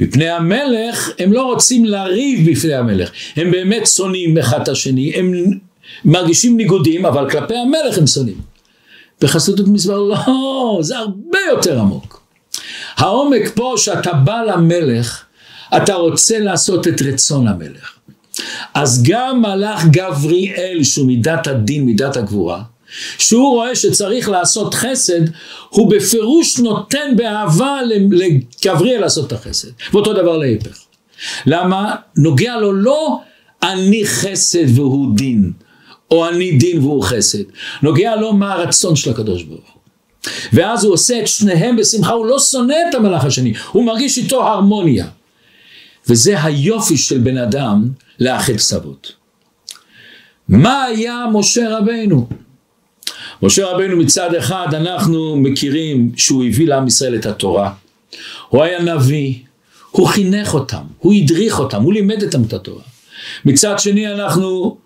מפני 0.00 0.29
המלך, 0.29 1.11
הם 1.19 1.33
לא 1.33 1.43
רוצים 1.43 1.85
לריב 1.85 2.50
בפני 2.50 2.75
המלך. 2.75 3.11
הם 3.37 3.50
באמת 3.50 3.87
שונאים 3.87 4.38
אחד 4.38 4.61
את 4.61 4.69
השני, 4.69 5.12
הם 5.14 5.59
מרגישים 6.05 6.57
ניגודים, 6.57 7.07
אבל 7.07 7.31
כלפי 7.31 7.55
המלך 7.57 7.99
הם 7.99 8.07
שונאים. 8.07 8.41
בחסידות 9.21 9.69
מזמר 9.69 9.99
לא, 9.99 10.79
זה 10.81 10.99
הרבה 10.99 11.39
יותר 11.51 11.81
עמוק. 11.81 12.23
העומק 12.97 13.43
פה 13.55 13.75
שאתה 13.77 14.13
בא 14.13 14.43
למלך, 14.43 15.25
אתה 15.77 15.95
רוצה 15.95 16.39
לעשות 16.39 16.89
את 16.89 17.03
רצון 17.03 17.49
המלך. 17.49 17.93
אז 18.75 19.03
גם 19.03 19.43
מלאך 19.43 19.85
גבריאל, 19.87 20.83
שהוא 20.83 21.07
מידת 21.07 21.47
הדין, 21.47 21.85
מידת 21.85 22.17
הגבורה, 22.17 22.63
שהוא 23.19 23.49
רואה 23.49 23.77
שצריך 23.77 24.29
לעשות 24.29 24.75
חסד, 24.75 25.21
הוא 25.69 25.91
בפירוש 25.91 26.59
נותן 26.59 27.17
באהבה 27.17 27.81
לגבריאל 28.11 29.01
לעשות 29.01 29.27
את 29.27 29.33
החסד. 29.33 29.69
ואותו 29.93 30.13
דבר 30.13 30.37
להיפך. 30.37 30.79
למה? 31.47 31.95
נוגע 32.17 32.57
לו 32.57 32.73
לא 32.73 33.19
אני 33.63 34.07
חסד 34.07 34.79
והוא 34.79 35.17
דין, 35.17 35.53
או 36.12 36.28
אני 36.28 36.52
דין 36.52 36.78
והוא 36.78 37.02
חסד. 37.02 37.42
נוגע 37.83 38.16
לו 38.16 38.33
מה 38.33 38.52
הרצון 38.52 38.97
של 38.97 39.11
הקדוש 39.11 39.42
ברוך 39.42 39.73
הוא. 39.73 39.83
ואז 40.52 40.85
הוא 40.85 40.95
עושה 40.95 41.21
את 41.21 41.28
שניהם 41.28 41.76
בשמחה, 41.76 42.12
הוא 42.12 42.26
לא 42.26 42.38
שונא 42.38 42.76
את 42.90 42.95
המלאך 42.95 43.25
השני, 43.25 43.52
הוא 43.73 43.85
מרגיש 43.85 44.19
איתו 44.19 44.49
הרמוניה. 44.49 45.07
וזה 46.09 46.42
היופי 46.42 46.97
של 46.97 47.19
בן 47.19 47.38
אדם 47.38 47.88
לאחד 48.21 48.52
קצוות. 48.52 49.12
מה 50.49 50.85
היה 50.85 51.25
משה 51.33 51.78
רבנו? 51.78 52.28
משה 53.42 53.66
רבנו 53.66 53.97
מצד 53.97 54.35
אחד 54.35 54.66
אנחנו 54.73 55.37
מכירים 55.37 56.12
שהוא 56.16 56.45
הביא 56.45 56.69
לעם 56.69 56.87
ישראל 56.87 57.14
את 57.14 57.26
התורה. 57.26 57.73
הוא 58.49 58.62
היה 58.62 58.83
נביא, 58.83 59.35
הוא 59.90 60.09
חינך 60.09 60.54
אותם, 60.54 60.83
הוא 60.99 61.14
הדריך 61.14 61.59
אותם, 61.61 61.83
הוא 61.83 61.92
לימד 61.92 62.23
אותם 62.23 62.42
את 62.42 62.52
התורה. 62.52 62.83
מצד 63.45 63.78
שני 63.78 64.12
אנחנו 64.12 64.76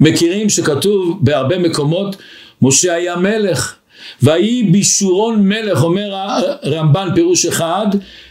מכירים 0.00 0.50
שכתוב 0.50 1.18
בהרבה 1.20 1.58
מקומות 1.58 2.16
משה 2.62 2.94
היה 2.94 3.16
מלך 3.16 3.74
ויהי 4.22 4.62
בישורון 4.62 5.48
מלך 5.48 5.82
אומר 5.82 6.14
הרמב"ן 6.14 7.08
פירוש 7.14 7.46
אחד 7.46 7.86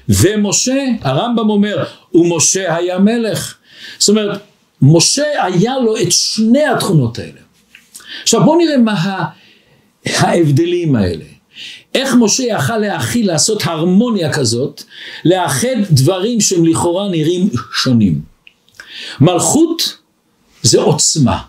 ומשה 0.10 0.86
הרמב"ם 1.02 1.50
אומר 1.50 1.84
ומשה 2.14 2.76
היה 2.76 3.00
מלך 3.00 3.56
זאת 4.00 4.10
אומרת 4.10 4.42
משה 4.82 5.24
היה 5.44 5.74
לו 5.80 5.98
את 5.98 6.12
שני 6.12 6.66
התכונות 6.66 7.20
האלה. 7.20 7.40
עכשיו 8.24 8.44
בואו 8.44 8.58
נראה 8.58 8.78
מה 8.78 9.26
ההבדלים 10.06 10.96
האלה. 10.96 11.26
איך 11.96 12.14
משה 12.20 12.44
יכל 12.44 12.78
להכיל 12.78 13.28
לעשות 13.28 13.62
הרמוניה 13.66 14.34
כזאת 14.34 14.84
לאחד 15.26 15.76
דברים 15.92 16.42
שהם 16.42 16.66
לכאורה 16.66 17.10
נראים 17.10 17.50
שונים? 17.74 18.22
מלכות 19.22 19.98
זה 20.64 20.80
עוצמה 20.82 21.40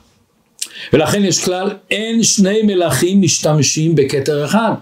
ולכן 0.92 1.24
יש 1.24 1.44
כלל, 1.44 1.70
אין 1.90 2.22
שני 2.22 2.62
מלכים 2.62 3.22
משתמשים 3.22 3.94
בכתר 3.94 4.44
אחד. 4.44 4.72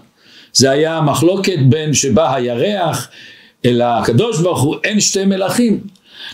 זה 0.53 0.71
היה 0.71 1.01
מחלוקת 1.01 1.57
בין 1.69 1.93
שבא 1.93 2.35
הירח 2.35 3.07
אל 3.65 3.81
הקדוש 3.81 4.39
ברוך 4.39 4.61
הוא, 4.61 4.75
אין 4.83 4.99
שתי 4.99 5.25
מלכים. 5.25 5.79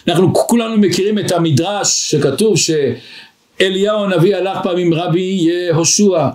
אנחנו 0.07 0.33
כולנו 0.33 0.77
מכירים 0.77 1.19
את 1.19 1.31
המדרש 1.31 2.11
שכתוב 2.11 2.55
שאליהו 2.57 4.03
הנביא 4.03 4.35
הלך 4.35 4.57
פעם 4.63 4.77
עם 4.77 4.93
רבי 4.93 5.39
יהושע, 5.41 6.27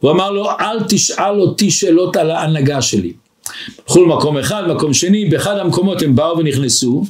הוא 0.00 0.10
אמר 0.10 0.30
לו 0.30 0.50
אל 0.50 0.78
תשאל 0.88 1.40
אותי 1.40 1.70
שאלות 1.70 2.16
על 2.16 2.30
ההנהגה 2.30 2.82
שלי. 2.82 3.12
הלכו 3.86 4.04
למקום 4.04 4.38
אחד, 4.38 4.62
מקום 4.68 4.94
שני, 4.94 5.24
באחד 5.24 5.58
המקומות 5.58 6.02
הם 6.02 6.14
באו 6.16 6.38
ונכנסו 6.38 7.04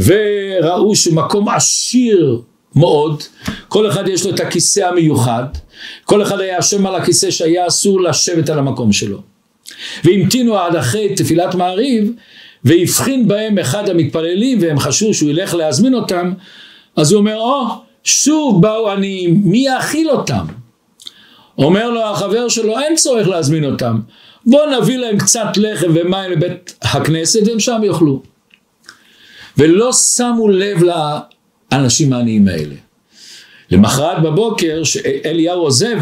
וראו 0.00 0.96
שמקום 0.96 1.48
עשיר 1.48 2.40
מאוד, 2.76 3.22
כל 3.68 3.90
אחד 3.90 4.08
יש 4.08 4.26
לו 4.26 4.34
את 4.34 4.40
הכיסא 4.40 4.80
המיוחד, 4.80 5.44
כל 6.04 6.22
אחד 6.22 6.40
היה 6.40 6.58
אשם 6.58 6.86
על 6.86 6.94
הכיסא 6.94 7.30
שהיה 7.30 7.66
אסור 7.66 8.00
לשבת 8.00 8.50
על 8.50 8.58
המקום 8.58 8.92
שלו. 8.92 9.22
והמתינו 10.04 10.58
עד 10.58 10.76
אחרי 10.76 11.14
תפילת 11.14 11.54
מעריב, 11.54 12.12
והבחין 12.64 13.28
בהם 13.28 13.58
אחד 13.58 13.88
המתפללים, 13.88 14.58
והם 14.60 14.78
חשבו 14.78 15.14
שהוא 15.14 15.30
ילך 15.30 15.54
להזמין 15.54 15.94
אותם, 15.94 16.32
אז 16.96 17.12
הוא 17.12 17.18
אומר, 17.18 17.36
או, 17.36 17.66
oh, 17.68 17.72
שוב 18.04 18.62
באו 18.62 18.92
אני, 18.92 19.26
מי 19.26 19.58
יאכיל 19.58 20.10
אותם? 20.10 20.44
אומר 21.58 21.90
לו 21.90 22.02
החבר 22.02 22.48
שלו, 22.48 22.78
אין 22.78 22.96
צורך 22.96 23.28
להזמין 23.28 23.64
אותם, 23.64 24.00
בוא 24.46 24.66
נביא 24.66 24.98
להם 24.98 25.18
קצת 25.18 25.56
לחם 25.56 25.86
ומים 25.94 26.30
לבית 26.30 26.78
הכנסת, 26.82 27.40
והם 27.46 27.60
שם 27.60 27.80
יאכלו. 27.84 28.22
ולא 29.56 29.92
שמו 29.92 30.48
לב 30.48 30.82
האנשים 31.70 32.12
העניים 32.12 32.48
האלה. 32.48 32.74
למחרת 33.70 34.22
בבוקר, 34.22 34.84
שאליהו 34.84 35.60
עוזב, 35.60 35.98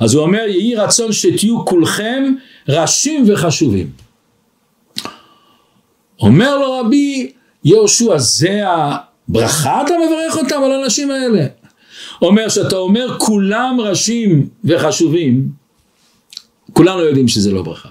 אז 0.00 0.14
הוא 0.14 0.22
אומר, 0.22 0.44
יהי 0.48 0.74
רצון 0.74 1.12
שתהיו 1.12 1.64
כולכם 1.64 2.34
ראשים 2.68 3.24
וחשובים. 3.28 3.90
אומר 6.20 6.58
לו 6.58 6.80
רבי 6.80 7.32
יהושע, 7.64 8.18
זה 8.18 8.62
הברכה 8.66 9.82
אתה 9.82 9.94
מברך 10.06 10.36
אותם 10.36 10.62
על 10.64 10.72
האנשים 10.72 11.10
האלה? 11.10 11.46
אומר 12.22 12.48
שאתה 12.48 12.76
אומר 12.76 13.18
כולם 13.18 13.76
ראשים 13.80 14.48
וחשובים, 14.64 15.48
כולנו 16.72 17.00
יודעים 17.00 17.28
שזה 17.28 17.50
לא 17.50 17.62
ברכה. 17.62 17.88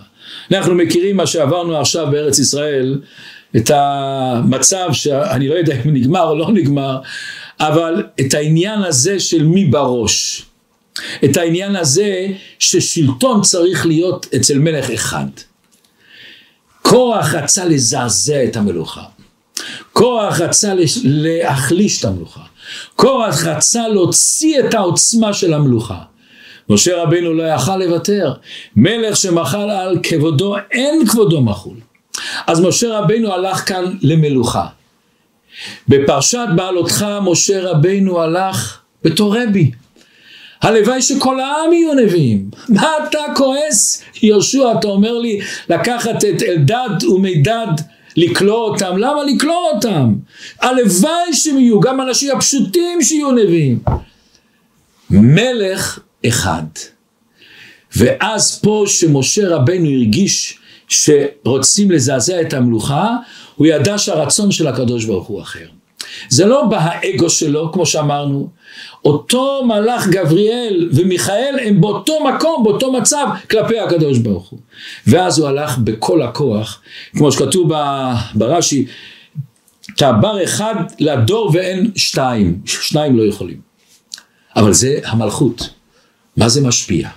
אנחנו 0.51 0.75
מכירים 0.75 1.17
מה 1.17 1.27
שעברנו 1.27 1.77
עכשיו 1.77 2.07
בארץ 2.11 2.39
ישראל, 2.39 3.01
את 3.55 3.71
המצב 3.73 4.89
שאני 4.91 5.47
לא 5.47 5.55
יודע 5.55 5.75
אם 5.85 5.93
נגמר 5.93 6.23
או 6.23 6.35
לא 6.35 6.51
נגמר, 6.51 6.99
אבל 7.59 8.03
את 8.19 8.33
העניין 8.33 8.83
הזה 8.83 9.19
של 9.19 9.43
מי 9.43 9.65
בראש. 9.65 10.45
את 11.25 11.37
העניין 11.37 11.75
הזה 11.75 12.27
ששלטון 12.59 13.41
צריך 13.41 13.85
להיות 13.85 14.25
אצל 14.35 14.59
מלך 14.59 14.89
אחד. 14.89 15.27
קורח 16.81 17.33
רצה 17.33 17.65
לזעזע 17.65 18.43
את 18.43 18.55
המלוכה. 18.55 19.03
קורח 19.93 20.41
רצה 20.41 20.73
להחליש 21.03 21.99
את 21.99 22.05
המלוכה. 22.05 22.41
קורח 22.95 23.45
רצה 23.45 23.87
להוציא 23.87 24.59
את 24.59 24.73
העוצמה 24.73 25.33
של 25.33 25.53
המלוכה. 25.53 25.99
משה 26.69 27.03
רבינו 27.03 27.33
לא 27.33 27.43
יכל 27.43 27.77
לוותר. 27.77 28.33
מלך 28.75 29.17
שמחל 29.17 29.69
על 29.69 29.99
כבודו, 30.03 30.55
אין 30.71 31.07
כבודו 31.07 31.41
מחול. 31.41 31.77
אז 32.47 32.61
משה 32.61 32.99
רבינו 32.99 33.33
הלך 33.33 33.67
כאן 33.67 33.83
למלוכה. 34.01 34.65
בפרשת 35.87 36.47
בעלותך 36.55 37.05
משה 37.21 37.61
רבינו 37.61 38.21
הלך 38.21 38.79
בתור 39.03 39.37
רבי. 39.37 39.71
הלוואי 40.61 41.01
שכל 41.01 41.39
העם 41.39 41.73
יהיו 41.73 41.93
נביאים. 41.93 42.49
מה 42.69 42.91
אתה 43.09 43.19
כועס, 43.35 44.03
יהושע, 44.21 44.73
אתה 44.79 44.87
אומר 44.87 45.17
לי 45.17 45.39
לקחת 45.69 46.25
את 46.25 46.43
אלדד 46.43 47.03
ומידד, 47.09 47.67
לכלוא 48.17 48.69
אותם, 48.69 48.97
למה 48.97 49.23
לכלוא 49.23 49.71
אותם? 49.73 50.13
הלוואי 50.61 51.33
שהם 51.33 51.59
יהיו, 51.59 51.79
גם 51.79 52.01
אנשים 52.01 52.35
הפשוטים 52.35 53.01
שיהיו 53.01 53.31
נביאים. 53.31 53.79
מלך 55.09 55.99
אחד. 56.27 56.63
ואז 57.95 58.59
פה 58.59 58.83
שמשה 58.87 59.47
רבנו 59.49 59.89
הרגיש 59.89 60.59
שרוצים 60.87 61.91
לזעזע 61.91 62.41
את 62.41 62.53
המלוכה, 62.53 63.15
הוא 63.55 63.67
ידע 63.67 63.97
שהרצון 63.97 64.51
של 64.51 64.67
הקדוש 64.67 65.05
ברוך 65.05 65.27
הוא 65.27 65.41
אחר. 65.41 65.65
זה 66.29 66.45
לא 66.45 66.63
באגו 66.65 67.29
שלו, 67.29 67.71
כמו 67.71 67.85
שאמרנו. 67.85 68.49
אותו 69.05 69.63
מלאך 69.65 70.07
גבריאל 70.07 70.89
ומיכאל 70.93 71.55
הם 71.63 71.81
באותו 71.81 72.23
מקום, 72.23 72.63
באותו 72.63 72.91
מצב, 72.91 73.27
כלפי 73.51 73.79
הקדוש 73.79 74.17
ברוך 74.17 74.49
הוא. 74.49 74.59
ואז 75.07 75.39
הוא 75.39 75.47
הלך 75.47 75.77
בכל 75.77 76.21
הכוח, 76.21 76.81
כמו 77.11 77.31
שכתוב 77.31 77.71
ברש"י, 78.35 78.85
תעבר 79.97 80.43
אחד 80.43 80.75
לדור 80.99 81.51
ואין 81.53 81.91
שתיים, 81.95 82.61
שניים 82.65 83.17
לא 83.17 83.23
יכולים. 83.23 83.57
אבל 84.55 84.73
זה 84.73 84.99
המלכות. 85.05 85.69
מה 86.37 86.49
זה 86.49 86.61
משפיע? 86.61 87.09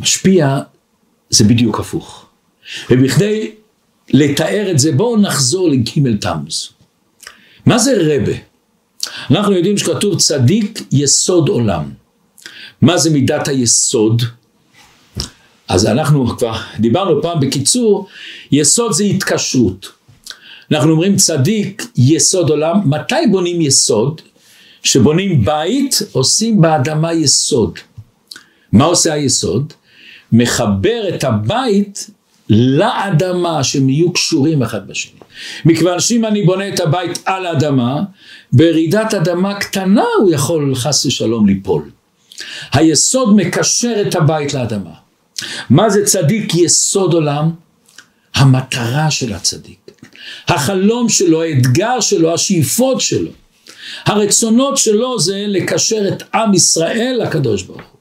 משפיע 0.00 0.58
זה 1.30 1.44
בדיוק 1.44 1.80
הפוך. 1.80 2.29
ובכדי 2.90 3.50
לתאר 4.10 4.70
את 4.70 4.78
זה 4.78 4.92
בואו 4.92 5.16
נחזור 5.16 5.68
לג' 5.68 6.16
תמוז. 6.20 6.68
מה 7.66 7.78
זה 7.78 7.92
רבה? 7.96 8.32
אנחנו 9.30 9.52
יודעים 9.52 9.78
שכתוב 9.78 10.18
צדיק 10.18 10.82
יסוד 10.92 11.48
עולם. 11.48 11.90
מה 12.82 12.98
זה 12.98 13.10
מידת 13.10 13.48
היסוד? 13.48 14.22
אז 15.68 15.86
אנחנו 15.86 16.26
כבר 16.26 16.56
דיברנו 16.78 17.22
פעם 17.22 17.40
בקיצור, 17.40 18.08
יסוד 18.52 18.92
זה 18.92 19.04
התקשרות. 19.04 19.88
אנחנו 20.72 20.90
אומרים 20.90 21.16
צדיק 21.16 21.86
יסוד 21.96 22.50
עולם, 22.50 22.80
מתי 22.84 23.14
בונים 23.30 23.60
יסוד? 23.60 24.20
כשבונים 24.82 25.44
בית 25.44 25.98
עושים 26.12 26.60
באדמה 26.60 27.14
יסוד. 27.14 27.78
מה 28.72 28.84
עושה 28.84 29.12
היסוד? 29.12 29.72
מחבר 30.32 31.02
את 31.14 31.24
הבית 31.24 32.10
לאדמה, 32.50 33.64
שהם 33.64 33.88
יהיו 33.88 34.12
קשורים 34.12 34.62
אחד 34.62 34.88
בשני. 34.88 35.20
מכיוון 35.64 36.00
שאם 36.00 36.24
אני 36.24 36.42
בונה 36.42 36.68
את 36.68 36.80
הבית 36.80 37.18
על 37.24 37.46
האדמה, 37.46 38.02
ברעידת 38.52 39.14
אדמה 39.14 39.54
קטנה 39.54 40.04
הוא 40.20 40.32
יכול 40.32 40.74
חס 40.74 41.06
ושלום 41.06 41.46
ליפול. 41.46 41.90
היסוד 42.72 43.36
מקשר 43.36 44.02
את 44.08 44.14
הבית 44.14 44.54
לאדמה. 44.54 44.90
מה 45.70 45.90
זה 45.90 46.04
צדיק 46.04 46.54
יסוד 46.54 47.12
עולם? 47.12 47.50
המטרה 48.34 49.10
של 49.10 49.32
הצדיק. 49.32 49.90
החלום 50.48 51.08
שלו, 51.08 51.42
האתגר 51.42 52.00
שלו, 52.00 52.34
השאיפות 52.34 53.00
שלו. 53.00 53.30
הרצונות 54.04 54.76
שלו 54.76 55.18
זה 55.18 55.44
לקשר 55.48 56.08
את 56.08 56.22
עם 56.34 56.54
ישראל 56.54 57.20
לקדוש 57.22 57.62
ברוך 57.62 57.80
הוא. 57.80 57.99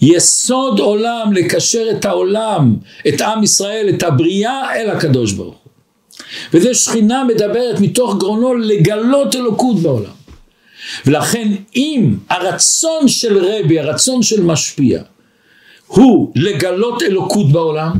יסוד 0.00 0.78
עולם 0.78 1.32
לקשר 1.32 1.86
את 1.90 2.04
העולם, 2.04 2.76
את 3.08 3.20
עם 3.20 3.42
ישראל, 3.42 3.88
את 3.88 4.02
הבריאה 4.02 4.74
אל 4.74 4.90
הקדוש 4.90 5.32
ברוך 5.32 5.54
הוא. 5.54 5.72
וזה 6.54 6.74
שכינה 6.74 7.24
מדברת 7.24 7.80
מתוך 7.80 8.16
גרונו 8.18 8.54
לגלות 8.54 9.36
אלוקות 9.36 9.76
בעולם. 9.76 10.14
ולכן 11.06 11.48
אם 11.76 12.14
הרצון 12.28 13.08
של 13.08 13.38
רבי, 13.38 13.80
הרצון 13.80 14.22
של 14.22 14.42
משפיע, 14.42 15.02
הוא 15.86 16.32
לגלות 16.36 17.02
אלוקות 17.02 17.52
בעולם, 17.52 17.92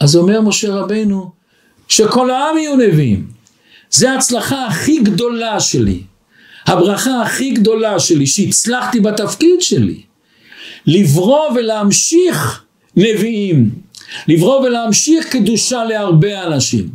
אז 0.00 0.16
אומר 0.16 0.40
משה 0.40 0.74
רבנו 0.74 1.30
שכל 1.88 2.30
העם 2.30 2.58
יהיו 2.58 2.76
נביאים. 2.76 3.26
זה 3.90 4.10
ההצלחה 4.10 4.66
הכי 4.66 4.98
גדולה 4.98 5.60
שלי. 5.60 6.02
הברכה 6.66 7.22
הכי 7.22 7.50
גדולה 7.50 8.00
שלי 8.00 8.26
שהצלחתי 8.26 9.00
בתפקיד 9.00 9.60
שלי. 9.60 10.02
לברוא 10.86 11.50
ולהמשיך 11.54 12.64
נביאים. 12.96 13.70
לברוא 14.28 14.60
ולהמשיך 14.60 15.26
קדושה 15.26 15.84
להרבה 15.84 16.46
אנשים. 16.46 16.88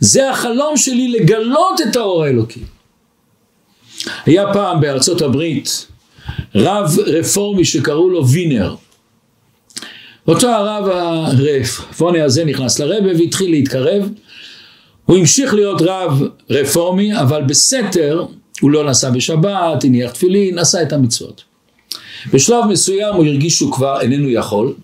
זה 0.00 0.30
החלום 0.30 0.76
שלי 0.76 1.08
לגלות 1.08 1.80
את 1.80 1.96
האור 1.96 2.24
האלוקי. 2.24 2.60
היה 4.26 4.52
פעם 4.52 4.80
בארצות 4.80 5.22
הברית 5.22 5.86
רב 6.54 6.96
רפורמי 7.06 7.64
שקראו 7.64 8.10
לו 8.10 8.28
וינר. 8.28 8.74
אותו 10.28 10.48
הרב 10.48 10.88
הרפורמי 10.88 12.20
הזה 12.20 12.44
נכנס 12.44 12.78
לרבה 12.78 13.18
והתחיל 13.18 13.50
להתקרב. 13.50 14.10
הוא 15.04 15.18
המשיך 15.18 15.54
להיות 15.54 15.82
רב 15.82 16.22
רפורמי, 16.50 17.18
אבל 17.20 17.42
בסתר 17.42 18.26
הוא 18.60 18.70
לא 18.70 18.90
נסע 18.90 19.10
בשבת, 19.10 19.84
הניח 19.84 20.10
תפילין, 20.10 20.58
עשה 20.58 20.82
את 20.82 20.92
המצוות. 20.92 21.49
בשלב 22.32 22.64
מסוים 22.68 23.14
הוא 23.14 23.26
הרגיש 23.26 23.56
שהוא 23.56 23.72
כבר 23.72 24.00
איננו 24.00 24.30
יכול, 24.30 24.74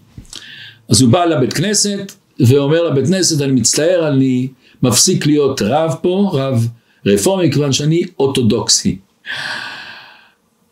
אז 0.88 1.00
הוא 1.00 1.10
בא 1.10 1.24
לבית 1.24 1.52
כנסת 1.52 2.12
ואומר 2.40 2.82
לבית 2.82 3.06
כנסת, 3.06 3.42
אני 3.42 3.52
מצטער, 3.52 4.08
אני 4.08 4.48
מפסיק 4.82 5.26
להיות 5.26 5.62
רב 5.62 5.94
פה, 6.02 6.30
רב 6.32 6.68
רפורמי, 7.06 7.52
כיוון 7.52 7.72
שאני 7.72 8.02
אורתודוקסי. 8.18 8.98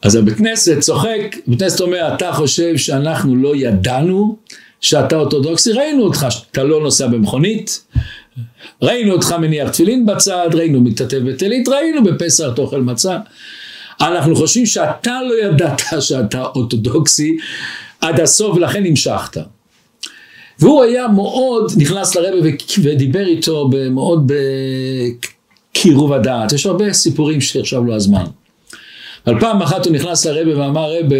אז 0.02 0.16
הבית 0.16 0.34
כנסת 0.36 0.80
צוחק, 0.80 1.36
בית 1.46 1.60
כנסת 1.60 1.80
אומר, 1.80 2.14
אתה 2.14 2.32
חושב 2.32 2.76
שאנחנו 2.76 3.36
לא 3.36 3.56
ידענו 3.56 4.36
שאתה 4.80 5.16
אורתודוקסי? 5.16 5.72
ראינו 5.72 6.02
אותך, 6.02 6.26
שאתה 6.30 6.64
לא 6.64 6.80
נוסע 6.80 7.06
במכונית, 7.06 7.86
ראינו 8.82 9.12
אותך 9.12 9.34
מניח 9.40 9.70
תפילין 9.70 10.06
בצד, 10.06 10.48
ראינו 10.54 10.80
מתעטף 10.80 11.18
בטלית, 11.18 11.68
ראינו 11.68 12.04
בפסח 12.04 12.44
אתה 12.54 12.62
אוכל 12.62 12.80
מצה. 12.80 13.18
אנחנו 14.00 14.36
חושבים 14.36 14.66
שאתה 14.66 15.20
לא 15.22 15.34
ידעת 15.48 15.82
שאתה 16.00 16.44
אורתודוקסי 16.44 17.36
עד 18.00 18.20
הסוף 18.20 18.56
ולכן 18.56 18.86
המשכת. 18.86 19.36
והוא 20.58 20.82
היה 20.82 21.08
מאוד, 21.08 21.72
נכנס 21.76 22.16
לרבה 22.16 22.48
ודיבר 22.82 23.26
איתו 23.26 23.70
מאוד 23.90 24.32
בקירוב 25.72 26.12
הדעת. 26.12 26.52
יש 26.52 26.66
הרבה 26.66 26.92
סיפורים 26.92 27.40
שעכשיו 27.40 27.84
לא 27.84 27.94
הזמן. 27.94 28.24
אבל 29.26 29.40
פעם 29.40 29.62
אחת 29.62 29.86
הוא 29.86 29.92
נכנס 29.94 30.26
לרבה 30.26 30.58
ואמר, 30.60 30.92
רבה, 30.98 31.16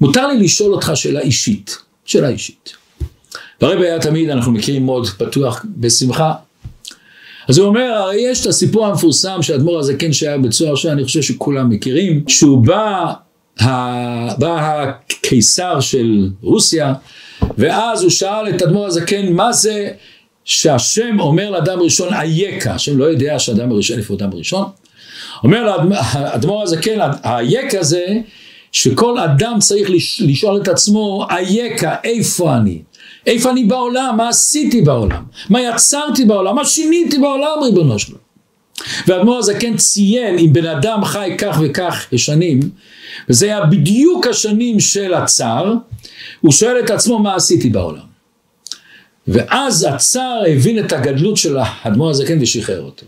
מותר 0.00 0.26
לי 0.26 0.38
לשאול 0.44 0.74
אותך 0.74 0.92
שאלה 0.94 1.20
אישית. 1.20 1.78
שאלה 2.04 2.28
אישית. 2.28 2.72
והרבה 3.60 3.84
היה 3.84 3.98
תמיד, 3.98 4.30
אנחנו 4.30 4.52
מכירים 4.52 4.84
מאוד 4.84 5.08
פתוח 5.08 5.64
בשמחה. 5.76 6.32
אז 7.48 7.58
הוא 7.58 7.66
אומר, 7.66 7.92
הרי 7.94 8.16
יש 8.20 8.40
את 8.40 8.46
הסיפור 8.46 8.86
המפורסם 8.86 9.42
של 9.42 9.52
האדמו"ר 9.52 9.78
הזקן 9.78 10.12
שהיה 10.12 10.38
בצוהר 10.38 10.74
שאני 10.74 11.04
חושב 11.04 11.22
שכולם 11.22 11.68
מכירים, 11.68 12.24
שהוא 12.28 12.66
בא, 12.66 13.12
ה... 13.60 14.34
בא 14.34 14.82
הקיסר 14.82 15.80
של 15.80 16.28
רוסיה, 16.42 16.94
ואז 17.58 18.02
הוא 18.02 18.10
שאל 18.10 18.48
את 18.48 18.62
האדמו"ר 18.62 18.86
הזקן, 18.86 19.32
מה 19.32 19.52
זה 19.52 19.90
שהשם 20.44 21.20
אומר 21.20 21.50
לאדם 21.50 21.80
ראשון 21.80 22.14
אייכה, 22.14 22.70
השם 22.70 22.98
לא 22.98 23.04
יודע 23.04 23.38
שאדם 23.38 23.72
ראשון, 23.72 23.98
איפה 23.98 24.14
אדם 24.14 24.30
ראשון? 24.32 24.64
אומר 25.44 25.76
לאדמו"ר 26.14 26.62
הזקן, 26.62 26.98
האייכה 27.22 27.82
זה 27.82 28.06
שכל 28.72 29.18
אדם 29.18 29.56
צריך 29.60 29.88
לשאול 30.20 30.62
את 30.62 30.68
עצמו, 30.68 31.26
אייכה, 31.30 31.96
איפה 32.04 32.56
אני? 32.56 32.82
איפה 33.28 33.50
אני 33.50 33.64
בעולם? 33.64 34.14
מה 34.16 34.28
עשיתי 34.28 34.82
בעולם? 34.82 35.22
מה 35.50 35.62
יצרתי 35.62 36.24
בעולם? 36.24 36.56
מה 36.56 36.64
שיניתי 36.64 37.18
בעולם, 37.18 37.62
ריבונו 37.62 37.98
שלו? 37.98 38.16
והאדמו"ר 39.06 39.38
הזקן 39.38 39.76
ציין, 39.76 40.38
אם 40.38 40.52
בן 40.52 40.66
אדם 40.66 41.04
חי 41.04 41.34
כך 41.38 41.58
וכך 41.62 42.06
שנים, 42.16 42.60
וזה 43.28 43.46
היה 43.46 43.64
בדיוק 43.64 44.26
השנים 44.26 44.80
של 44.80 45.14
הצער, 45.14 45.74
הוא 46.40 46.52
שואל 46.52 46.80
את 46.84 46.90
עצמו 46.90 47.18
מה 47.18 47.34
עשיתי 47.34 47.70
בעולם. 47.70 48.08
ואז 49.28 49.86
הצער 49.90 50.42
הבין 50.48 50.78
את 50.78 50.92
הגדלות 50.92 51.36
של 51.36 51.56
האדמו"ר 51.60 52.10
הזקן 52.10 52.42
ושחרר 52.42 52.82
אותו. 52.82 53.06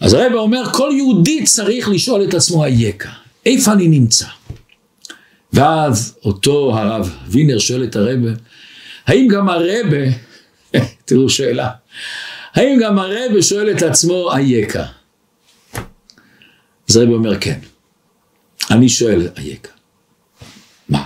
אז 0.00 0.14
הרב 0.14 0.32
אומר, 0.32 0.64
כל 0.72 0.90
יהודי 0.96 1.44
צריך 1.44 1.88
לשאול 1.88 2.24
את 2.24 2.34
עצמו 2.34 2.64
אייכה, 2.64 3.10
איפה 3.46 3.72
אני 3.72 3.88
נמצא? 3.88 4.26
ואז 5.54 6.18
אותו 6.24 6.78
הרב 6.78 7.16
וינר 7.26 7.58
שואל 7.58 7.84
את 7.84 7.96
הרבה, 7.96 8.30
האם 9.06 9.28
גם 9.28 9.48
הרבה, 9.48 9.98
תראו 11.04 11.28
שאלה, 11.28 11.70
האם 12.54 12.78
גם 12.82 12.98
הרבה 12.98 13.42
שואל 13.42 13.70
את 13.70 13.82
עצמו 13.82 14.32
אייכה? 14.32 14.84
אז 16.90 16.96
הרבה 16.96 17.12
אומר 17.12 17.40
כן, 17.40 17.58
אני 18.70 18.88
שואל 18.88 19.28
אייכה. 19.36 19.68
מה? 20.88 21.04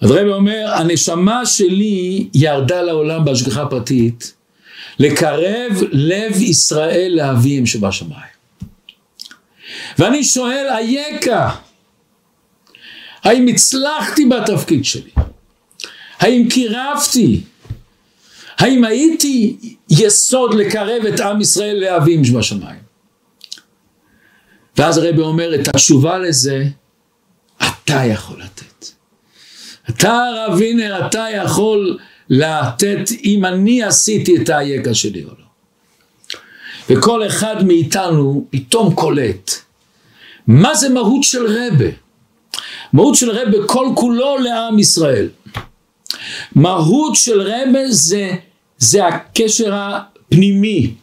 אז 0.00 0.10
הרבה 0.10 0.34
אומר, 0.34 0.72
הנשמה 0.74 1.46
שלי 1.46 2.28
ירדה 2.34 2.82
לעולם 2.82 3.24
בהשגחה 3.24 3.66
פרטית 3.66 4.34
לקרב 4.98 5.72
לב 5.92 6.40
ישראל 6.40 7.12
לאביהם 7.16 7.66
שבשמיים. 7.66 8.32
ואני 9.98 10.24
שואל 10.24 10.66
אייכה? 10.70 11.54
האם 13.22 13.46
הצלחתי 13.46 14.24
בתפקיד 14.24 14.84
שלי? 14.84 15.10
האם 16.18 16.48
קירבתי? 16.50 17.40
האם 18.58 18.84
הייתי 18.84 19.56
יסוד 19.90 20.54
לקרב 20.54 21.06
את 21.06 21.20
עם 21.20 21.40
ישראל 21.40 21.76
לאבים 21.80 22.24
שבשמיים? 22.24 22.82
ואז 24.76 24.98
הרבי 24.98 25.20
אומר 25.20 25.54
את 25.54 25.68
התשובה 25.68 26.18
לזה, 26.18 26.64
אתה 27.56 28.04
יכול 28.04 28.40
לתת. 28.40 28.86
אתה 29.90 30.12
הרב 30.12 30.58
וינר, 30.58 31.06
אתה 31.06 31.26
יכול 31.34 31.98
לתת 32.30 33.10
אם 33.24 33.44
אני 33.44 33.82
עשיתי 33.82 34.36
את 34.36 34.48
האייקה 34.48 34.94
שלי 34.94 35.24
או 35.24 35.28
לא. 35.28 35.44
וכל 36.90 37.26
אחד 37.26 37.66
מאיתנו 37.66 38.46
פתאום 38.50 38.94
קולט 38.94 39.50
מה 40.46 40.74
זה 40.74 40.88
מהות 40.88 41.22
של 41.22 41.46
רבה. 41.46 41.90
מהות 42.92 43.14
של 43.14 43.30
רבה 43.30 43.66
כל 43.66 43.86
כולו 43.94 44.38
לעם 44.38 44.78
ישראל. 44.78 45.28
מהות 46.54 47.16
של 47.16 47.40
רבה 47.40 47.90
זה, 47.90 48.30
זה 48.78 49.06
הקשר 49.06 49.74
הפנימי. 49.74 50.94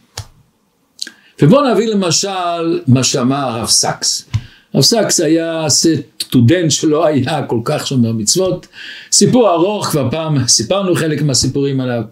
ובואו 1.41 1.73
נביא 1.73 1.88
למשל 1.88 2.82
מה 2.88 3.04
שאמר 3.04 3.36
הרב 3.36 3.67
סקס. 3.67 4.30
הרב 4.73 4.84
סקס 4.84 5.19
היה 5.19 5.65
סטודנט 5.69 6.71
שלא 6.71 7.06
היה 7.06 7.43
כל 7.47 7.60
כך 7.65 7.88
שומר 7.88 8.12
מצוות. 8.12 8.67
סיפור 9.12 9.49
ארוך, 9.49 9.86
כבר 9.86 10.08
פעם 10.12 10.47
סיפרנו 10.47 10.95
חלק 10.95 11.21
מהסיפורים 11.21 11.82
עליו. 11.82 12.04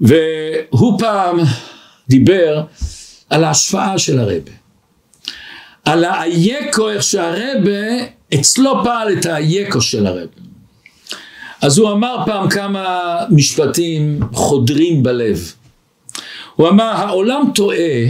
והוא 0.00 0.98
פעם 0.98 1.38
דיבר 2.08 2.62
על 3.30 3.44
ההשפעה 3.44 3.98
של 3.98 4.18
הרבה. 4.18 4.52
על 5.84 6.04
האייקו, 6.04 6.90
איך 6.90 7.02
שהרבה 7.02 8.13
אצלו 8.34 8.74
פעל 8.84 9.12
את 9.12 9.26
היקו 9.26 9.80
של 9.80 10.06
הרב. 10.06 10.28
אז 11.60 11.78
הוא 11.78 11.92
אמר 11.92 12.16
פעם 12.26 12.48
כמה 12.48 13.16
משפטים 13.30 14.20
חודרים 14.32 15.02
בלב. 15.02 15.52
הוא 16.56 16.68
אמר, 16.68 16.84
העולם 16.84 17.42
טועה 17.54 18.04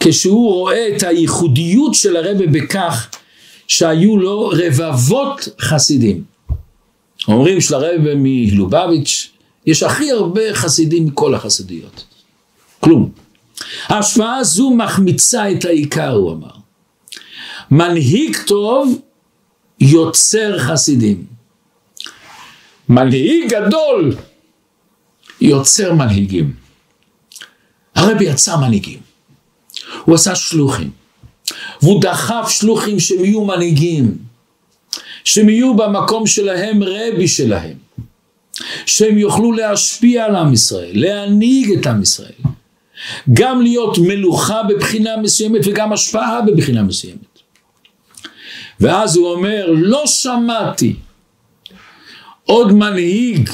כשהוא 0.00 0.52
רואה 0.52 0.96
את 0.96 1.02
הייחודיות 1.02 1.94
של 1.94 2.16
הרבה 2.16 2.46
בכך 2.46 3.08
שהיו 3.68 4.18
לו 4.18 4.52
רבבות 4.52 5.48
חסידים. 5.60 6.24
אומרים 7.28 7.60
שלרבה 7.60 8.14
מלובביץ', 8.16 9.30
יש 9.66 9.82
הכי 9.82 10.10
הרבה 10.10 10.54
חסידים 10.54 11.06
מכל 11.06 11.34
החסידיות. 11.34 12.04
כלום. 12.80 13.10
ההשוואה 13.86 14.36
הזו 14.36 14.70
מחמיצה 14.70 15.50
את 15.52 15.64
העיקר, 15.64 16.10
הוא 16.10 16.32
אמר. 16.32 16.50
מנהיג 17.70 18.36
טוב 18.46 19.00
יוצר 19.82 20.58
חסידים. 20.58 21.24
מנהיג 22.88 23.54
גדול 23.54 24.16
יוצר 25.40 25.92
מנהיגים. 25.94 26.54
הרבי 27.94 28.24
יצר 28.24 28.56
מנהיגים. 28.56 29.00
הוא 30.04 30.14
עשה 30.14 30.34
שלוחים. 30.34 30.90
והוא 31.82 32.02
דחף 32.02 32.48
שלוחים 32.48 33.00
שהם 33.00 33.24
יהיו 33.24 33.44
מנהיגים. 33.44 34.18
שהם 35.24 35.48
יהיו 35.48 35.74
במקום 35.76 36.26
שלהם 36.26 36.82
רבי 36.82 37.28
שלהם. 37.28 37.76
שהם 38.86 39.18
יוכלו 39.18 39.52
להשפיע 39.52 40.24
על 40.24 40.36
עם 40.36 40.52
ישראל, 40.52 40.92
להנהיג 40.94 41.72
את 41.72 41.86
עם 41.86 42.02
ישראל. 42.02 42.32
גם 43.32 43.62
להיות 43.62 43.98
מלוכה 43.98 44.62
בבחינה 44.62 45.16
מסוימת 45.16 45.60
וגם 45.66 45.92
השפעה 45.92 46.42
בבחינה 46.42 46.82
מסוימת. 46.82 47.31
ואז 48.82 49.16
הוא 49.16 49.28
אומר, 49.28 49.66
לא 49.70 50.06
שמעתי 50.06 50.96
עוד 52.44 52.72
מנהיג 52.72 53.50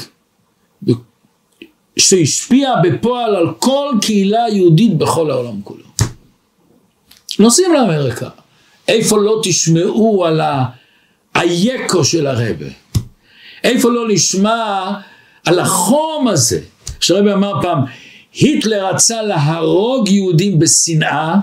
שהשפיע 1.98 2.70
בפועל 2.82 3.36
על 3.36 3.46
כל 3.58 3.94
קהילה 4.00 4.44
יהודית 4.52 4.98
בכל 4.98 5.30
העולם 5.30 5.62
כולו. 5.64 5.84
נוסעים 7.38 7.72
לאמריקה, 7.72 8.28
איפה 8.88 9.18
לא 9.18 9.40
תשמעו 9.44 10.24
על 10.26 10.40
האייקו 11.34 12.04
של 12.04 12.26
הרבה, 12.26 12.66
איפה 13.64 13.90
לא 13.90 14.08
נשמע 14.08 14.90
על 15.44 15.58
החום 15.58 16.28
הזה, 16.28 16.60
שהרבה 17.00 17.32
אמר 17.32 17.62
פעם, 17.62 17.78
היטלר 18.32 18.86
רצה 18.86 19.22
להרוג 19.22 20.08
יהודים 20.08 20.58
בשנאה, 20.58 21.34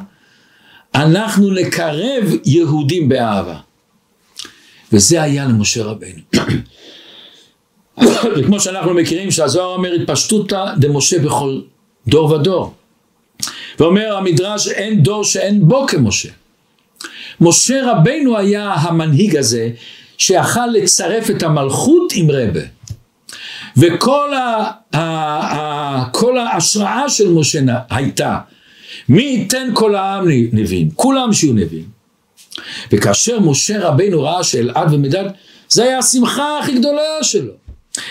אנחנו 0.95 1.51
נקרב 1.51 2.23
יהודים 2.45 3.09
באהבה. 3.09 3.64
וזה 4.95 5.21
היה 5.21 5.45
למשה 5.45 5.83
רבנו. 5.83 6.21
וכמו 8.37 8.59
שאנחנו 8.59 8.93
מכירים 8.93 9.31
שהזוהר 9.31 9.75
אומר 9.75 9.93
התפשטותא 9.93 10.65
דמשה 10.77 11.19
בכל 11.19 11.61
דור 12.07 12.31
ודור. 12.31 12.73
ואומר 13.79 14.15
המדרש 14.17 14.67
אין 14.67 15.03
דור 15.03 15.23
שאין 15.23 15.67
בו 15.67 15.87
כמשה. 15.87 16.29
משה 17.41 17.91
רבנו 17.91 18.37
היה 18.37 18.73
המנהיג 18.73 19.35
הזה 19.35 19.69
שיכל 20.17 20.67
לצרף 20.67 21.29
את 21.29 21.43
המלכות 21.43 22.13
עם 22.15 22.31
רבה. 22.31 22.61
וכל 23.77 24.33
ה, 24.33 24.71
ה, 24.93 24.99
ה, 24.99 26.09
כל 26.11 26.37
ההשראה 26.37 27.09
של 27.09 27.29
משה 27.29 27.59
הייתה 27.89 28.39
מי 29.09 29.21
ייתן 29.21 29.69
כל 29.73 29.95
העם 29.95 30.27
נביאים, 30.51 30.89
כולם 30.91 31.33
שיהיו 31.33 31.53
נביאים. 31.53 31.95
וכאשר 32.91 33.39
משה 33.39 33.87
רבנו 33.87 34.23
ראה 34.23 34.43
שאלעד 34.43 34.93
ומדד, 34.93 35.25
זה 35.69 35.83
היה 35.83 35.97
השמחה 35.97 36.59
הכי 36.59 36.71
גדולה 36.71 37.01
שלו. 37.21 37.51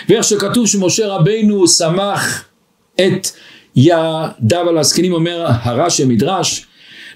ואיך 0.09 0.23
שכתוב 0.23 0.67
שמשה 0.67 1.07
רבנו 1.07 1.67
שמח 1.67 2.45
את 2.95 3.27
ידיו 3.75 4.69
על 4.69 4.77
הזקנים, 4.77 5.13
אומר 5.13 5.45
הרש"י 5.47 6.03
המדרש, 6.03 6.65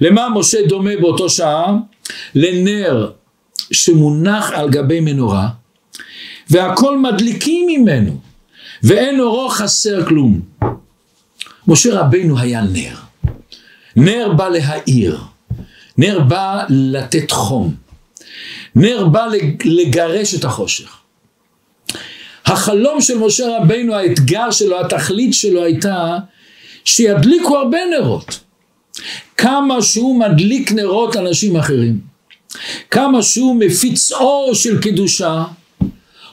למה 0.02 0.30
משה 0.30 0.58
דומה 0.68 0.92
באותו 1.02 1.30
שעה? 1.30 1.76
לנר 2.36 3.12
שמונח 3.72 4.52
על 4.52 4.70
גבי 4.70 5.00
מנורה, 5.00 5.50
והכל 6.50 6.98
מדליקים 6.98 7.68
ממנו, 7.68 8.20
ואין 8.84 9.20
אורו 9.20 9.50
חסר 9.50 10.06
כלום. 10.06 10.42
משה 11.68 12.00
רבנו 12.00 12.40
היה 12.40 12.62
נר. 12.62 12.96
נר 13.96 14.34
בא 14.38 14.50
להאיר, 14.50 15.20
נר 16.00 16.20
בא 16.20 16.64
לתת 16.70 17.32
חום, 17.32 17.76
נר 18.76 19.08
בא 19.08 19.28
לגרש 19.66 20.36
את 20.36 20.44
החושך. 20.44 20.98
החלום 22.46 23.02
של 23.02 23.18
משה 23.18 23.58
רבינו, 23.58 23.96
האתגר 23.96 24.52
שלו, 24.52 24.80
התכלית 24.80 25.34
שלו 25.34 25.64
הייתה 25.64 26.18
שידליקו 26.86 27.58
הרבה 27.58 27.78
נרות. 28.00 28.40
כמה 29.38 29.82
שהוא 29.82 30.20
מדליק 30.20 30.72
נרות 30.72 31.16
אנשים 31.16 31.56
אחרים, 31.56 32.00
כמה 32.92 33.24
שהוא 33.24 33.56
מפיץ 33.56 34.12
אור 34.12 34.54
של 34.54 34.82
קדושה, 34.82 35.44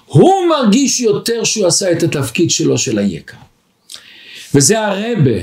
הוא 0.06 0.46
מרגיש 0.48 1.00
יותר 1.00 1.44
שהוא 1.44 1.66
עשה 1.66 1.92
את 1.92 2.02
התפקיד 2.02 2.50
שלו 2.50 2.78
של 2.78 2.98
היקר. 2.98 3.36
וזה 4.54 4.80
הרבה, 4.80 5.40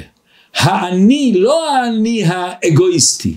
האני, 0.56 1.34
לא 1.36 1.70
האני 1.70 2.24
האגואיסטי, 2.26 3.36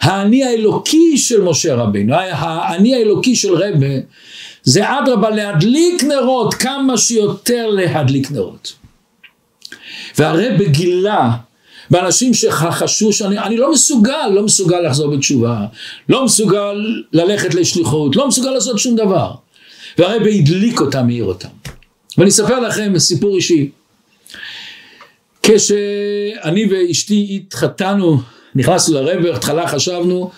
האני 0.00 0.44
האלוקי 0.44 1.18
של 1.18 1.40
משה 1.40 1.74
רבינו, 1.74 2.14
האני 2.14 2.94
האלוקי 2.94 3.36
של 3.36 3.54
רבה, 3.54 3.96
זה 4.62 4.98
אדרבה 4.98 5.30
להדליק 5.30 6.04
נרות, 6.04 6.54
כמה 6.54 6.98
שיותר 6.98 7.66
להדליק 7.66 8.30
נרות. 8.30 8.72
והרבה 10.18 10.64
גילה 10.64 11.36
באנשים 11.90 12.34
שחשבו 12.34 13.12
שאני 13.12 13.38
אני 13.38 13.56
לא 13.56 13.72
מסוגל, 13.72 14.28
לא 14.32 14.42
מסוגל 14.42 14.80
לחזור 14.80 15.16
בתשובה, 15.16 15.66
לא 16.08 16.24
מסוגל 16.24 16.74
ללכת 17.12 17.54
לשליחות, 17.54 18.16
לא 18.16 18.28
מסוגל 18.28 18.50
לעשות 18.50 18.78
שום 18.78 18.96
דבר. 18.96 19.32
והרבה 19.98 20.30
הדליק 20.30 20.80
אותם, 20.80 21.06
מאיר 21.06 21.24
אותם. 21.24 21.48
ואני 22.18 22.30
אספר 22.30 22.60
לכם 22.60 22.98
סיפור 22.98 23.36
אישי. 23.36 23.70
כשאני 25.42 26.66
ואשתי 26.70 27.40
התחתנו, 27.42 28.18
נכנסנו 28.56 28.94
לרבה, 28.94 29.32
בהתחלה 29.32 29.68
חשבנו 29.68 30.30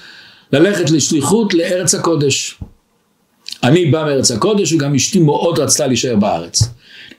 ללכת 0.53 0.91
לשליחות 0.91 1.55
לארץ 1.55 1.95
הקודש. 1.95 2.59
אני 3.63 3.87
בא 3.87 4.05
מארץ 4.05 4.31
הקודש 4.31 4.73
וגם 4.73 4.95
אשתי 4.95 5.19
מאוד 5.19 5.59
רצתה 5.59 5.87
להישאר 5.87 6.17
בארץ. 6.17 6.63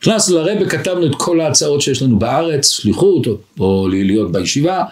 נכנסנו 0.01 0.35
לרבה, 0.35 0.69
כתבנו 0.69 1.05
את 1.05 1.15
כל 1.17 1.41
ההצעות 1.41 1.81
שיש 1.81 2.01
לנו 2.01 2.19
בארץ, 2.19 2.69
שליחות 2.69 3.27
או, 3.27 3.37
או 3.59 3.87
להיות 3.87 4.31
בישיבה, 4.31 4.83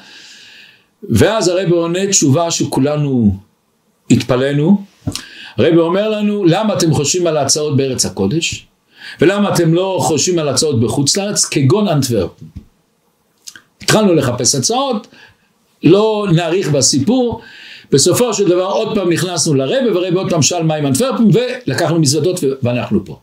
ואז 1.10 1.48
הרבה 1.48 1.76
עונה 1.76 2.08
תשובה 2.08 2.52
שכולנו 2.52 3.38
התפלאנו. 4.12 4.84
הרבה 5.58 5.82
אומר 5.82 6.10
לנו, 6.10 6.46
למה 6.46 6.74
אתם 6.74 6.94
חושבים 6.94 7.28
על 7.28 7.38
ההצעות 7.38 7.78
בארץ 7.78 8.06
הקודש? 8.06 8.68
ולמה 9.22 9.54
אתם 9.54 9.74
לא 9.74 9.98
חושבים 10.02 10.40
על 10.40 10.50
הצעות 10.50 10.80
בחוץ 10.80 11.18
לארץ, 11.18 11.46
כגון 11.46 11.88
אנטוורפן. 11.88 12.46
התחלנו 13.82 14.14
לחפש 14.14 14.56
הצעות, 14.56 15.08
לא 15.84 16.28
נאריך 16.32 16.70
בסיפור, 16.70 17.42
בסופו 17.92 18.34
של 18.34 18.48
דבר 18.48 18.66
עוד 18.66 18.96
פעם 18.96 19.12
נכנסנו 19.12 19.54
לרבה, 19.54 19.92
ורבה 19.96 20.20
עוד 20.20 20.30
פעם 20.30 20.42
שאל 20.42 20.64
מה 20.64 20.76
עם 20.76 20.86
אנטוורפן, 20.86 21.24
ולקחנו 21.34 22.00
מזוודות 22.00 22.40
ואנחנו 22.64 23.06
פה. 23.06 23.20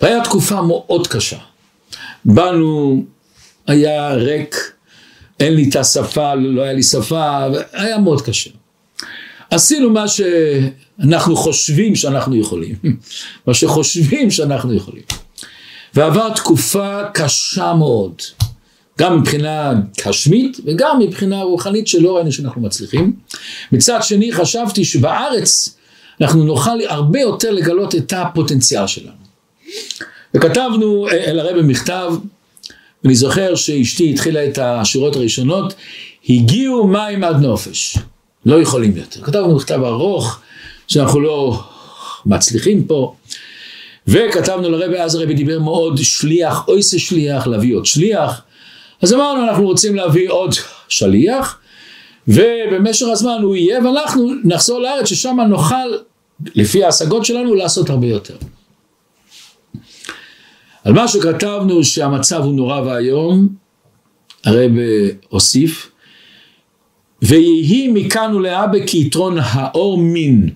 והיה 0.00 0.24
תקופה 0.24 0.62
מאוד 0.62 1.06
קשה. 1.06 1.38
באנו, 2.24 3.04
היה 3.66 4.14
ריק, 4.14 4.56
אין 5.40 5.54
לי 5.54 5.68
את 5.68 5.76
השפה, 5.76 6.34
לא 6.34 6.62
היה 6.62 6.72
לי 6.72 6.82
שפה, 6.82 7.46
היה 7.72 7.98
מאוד 7.98 8.22
קשה. 8.22 8.50
עשינו 9.50 9.90
מה 9.90 10.04
שאנחנו 10.08 11.36
חושבים 11.36 11.96
שאנחנו 11.96 12.36
יכולים, 12.36 12.74
מה 13.46 13.54
שחושבים 13.54 14.30
שאנחנו 14.30 14.74
יכולים. 14.74 15.02
ועבר 15.94 16.34
תקופה 16.34 17.00
קשה 17.14 17.74
מאוד. 17.74 18.14
גם 18.98 19.20
מבחינה 19.20 19.72
גשמית 20.06 20.60
וגם 20.64 20.98
מבחינה 20.98 21.42
רוחנית 21.42 21.86
שלא 21.86 22.16
ראינו 22.16 22.32
שאנחנו 22.32 22.60
מצליחים. 22.60 23.12
מצד 23.72 23.98
שני 24.02 24.32
חשבתי 24.32 24.84
שבארץ 24.84 25.76
אנחנו 26.20 26.44
נוכל 26.44 26.80
הרבה 26.88 27.20
יותר 27.20 27.50
לגלות 27.50 27.94
את 27.94 28.12
הפוטנציאל 28.16 28.86
שלנו. 28.86 29.24
וכתבנו 30.34 31.08
אל 31.08 31.40
הרב 31.40 31.58
במכתב, 31.58 32.12
ואני 33.04 33.14
זוכר 33.14 33.54
שאשתי 33.54 34.10
התחילה 34.10 34.46
את 34.46 34.58
השורות 34.58 35.16
הראשונות, 35.16 35.74
הגיעו 36.28 36.86
מים 36.86 37.24
עד 37.24 37.36
נופש, 37.36 37.98
לא 38.46 38.62
יכולים 38.62 38.96
יותר. 38.96 39.22
כתבנו 39.22 39.56
מכתב 39.56 39.80
ארוך, 39.84 40.40
שאנחנו 40.88 41.20
לא 41.20 41.62
מצליחים 42.26 42.84
פה, 42.84 43.14
וכתבנו 44.06 44.70
לרבי, 44.70 44.98
אז 44.98 45.14
הרבי 45.14 45.34
דיבר 45.34 45.58
מאוד 45.58 45.98
שליח, 46.02 46.68
אוי 46.68 46.82
זה 46.82 46.98
שליח, 46.98 47.46
להביא 47.46 47.76
עוד 47.76 47.86
שליח, 47.86 48.42
אז 49.04 49.14
אמרנו 49.14 49.42
אנחנו 49.48 49.64
רוצים 49.64 49.94
להביא 49.94 50.30
עוד 50.30 50.54
שליח 50.88 51.60
ובמשך 52.28 53.06
הזמן 53.10 53.38
הוא 53.42 53.56
יהיה 53.56 53.78
ואנחנו 53.84 54.32
נחזור 54.44 54.80
לארץ 54.80 55.08
ששם 55.08 55.36
נוכל 55.48 55.74
לפי 56.54 56.84
ההשגות 56.84 57.24
שלנו 57.24 57.54
לעשות 57.54 57.90
הרבה 57.90 58.06
יותר. 58.06 58.36
על 60.84 60.92
מה 60.92 61.08
שכתבנו 61.08 61.84
שהמצב 61.84 62.42
הוא 62.42 62.54
נורא 62.54 62.80
ואיום 62.80 63.48
הרב 64.44 64.70
הוסיף 65.28 65.90
ויהי 67.22 67.88
מכאן 67.88 68.34
ולהבא 68.34 68.86
כיתרון 68.86 69.36
האור 69.40 69.98
מין 69.98 70.50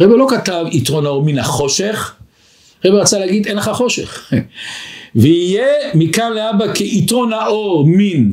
רבי 0.00 0.16
לא 0.18 0.26
כתב 0.30 0.64
יתרון 0.72 1.06
האור 1.06 1.24
מן 1.24 1.38
החושך, 1.38 2.14
רבי 2.84 2.96
רצה 2.96 3.18
להגיד 3.18 3.46
אין 3.46 3.56
לך 3.56 3.70
חושך. 3.74 4.32
ויהיה 5.16 5.66
מכאן 5.94 6.32
לאבא 6.32 6.74
כיתרון 6.74 7.32
האור 7.32 7.86
מן, 7.86 8.30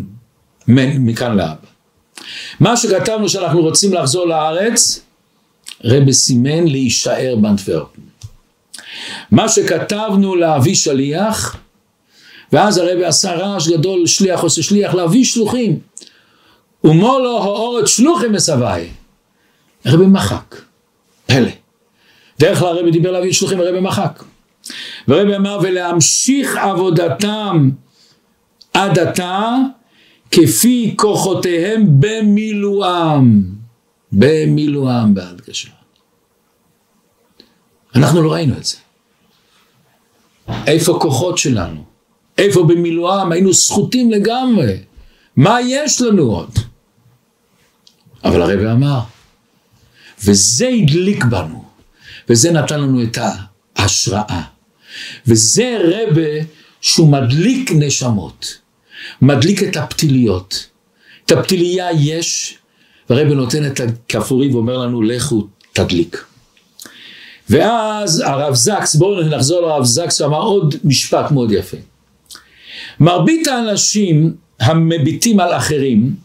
מכאן 1.05 1.37
לאבא. 1.37 1.55
מה 2.59 2.77
שכתבנו 2.77 3.29
שאנחנו 3.29 3.61
רוצים 3.61 3.93
לחזור 3.93 4.27
לארץ, 4.27 5.01
רבי 5.83 6.13
סימן 6.13 6.67
להישאר 6.67 7.35
באנטוורפן. 7.41 8.01
מה 9.31 9.49
שכתבנו 9.49 10.35
להביא 10.35 10.75
שליח, 10.75 11.57
ואז 12.53 12.77
הרבי 12.77 13.05
עשה 13.05 13.33
רעש 13.33 13.67
גדול, 13.67 14.07
שליח 14.07 14.39
עושה 14.39 14.63
שליח, 14.63 14.93
להביא 14.93 15.25
שלוחים. 15.25 15.79
ומור 16.83 17.19
לו 17.19 17.37
האורת 17.37 17.87
שלוחים 17.87 18.31
מסבי. 18.31 18.87
הרבי 19.85 20.05
מחק. 20.05 20.55
פלא. 21.25 21.49
דרך 22.39 22.59
כלל 22.59 22.67
הרבי 22.67 22.91
דיבר 22.91 23.11
להביא 23.11 23.33
שלוחים, 23.33 23.59
הרבי 23.59 23.79
מחק. 23.79 24.23
והרבי 25.07 25.35
אמר 25.35 25.59
ולהמשיך 25.63 26.57
עבודתם 26.57 27.69
עד 28.73 28.99
עתה 28.99 29.55
כפי 30.31 30.93
כוחותיהם 30.97 31.85
במילואם. 31.99 33.43
במילואם 34.11 35.13
בהדגשה. 35.13 35.69
אנחנו 37.95 38.21
לא 38.21 38.33
ראינו 38.33 38.57
את 38.57 38.63
זה. 38.65 38.77
איפה 40.67 40.97
כוחות 41.01 41.37
שלנו? 41.37 41.83
איפה 42.37 42.63
במילואם? 42.63 43.31
היינו 43.31 43.53
זכותים 43.53 44.11
לגמרי. 44.11 44.77
מה 45.35 45.57
יש 45.61 46.01
לנו 46.01 46.23
עוד? 46.23 46.51
אבל 48.23 48.41
הרב 48.41 48.65
אמר, 48.65 48.99
וזה 50.23 50.67
הדליק 50.67 51.25
בנו, 51.25 51.65
וזה 52.29 52.51
נתן 52.51 52.81
לנו 52.81 53.03
את 53.03 53.17
ההשראה. 53.75 54.41
וזה 55.27 55.77
רבה 55.83 56.45
שהוא 56.81 57.09
מדליק 57.11 57.71
נשמות, 57.75 58.57
מדליק 59.21 59.63
את 59.63 59.77
הפתיליות. 59.77 60.67
את 61.25 61.31
הפתיליה 61.31 61.87
יש, 61.99 62.57
והרבה 63.09 63.33
נותן 63.33 63.67
את 63.67 63.79
הכפורי 63.79 64.49
ואומר 64.49 64.77
לנו, 64.77 65.01
לכו 65.01 65.47
תדליק. 65.73 66.25
ואז 67.49 68.19
הרב 68.19 68.53
זקס, 68.55 68.95
בואו 68.95 69.23
נחזור 69.23 69.61
לרב 69.61 69.83
זקס, 69.83 70.21
הוא 70.21 70.27
אמר 70.27 70.41
עוד 70.41 70.75
משפט 70.83 71.31
מאוד 71.31 71.51
יפה. 71.51 71.77
מרבית 72.99 73.47
האנשים 73.47 74.35
המביטים 74.59 75.39
על 75.39 75.53
אחרים, 75.53 76.15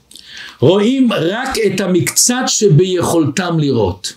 רואים 0.60 1.12
רק 1.12 1.58
את 1.66 1.80
המקצת 1.80 2.42
שביכולתם 2.46 3.58
לראות. 3.58 4.12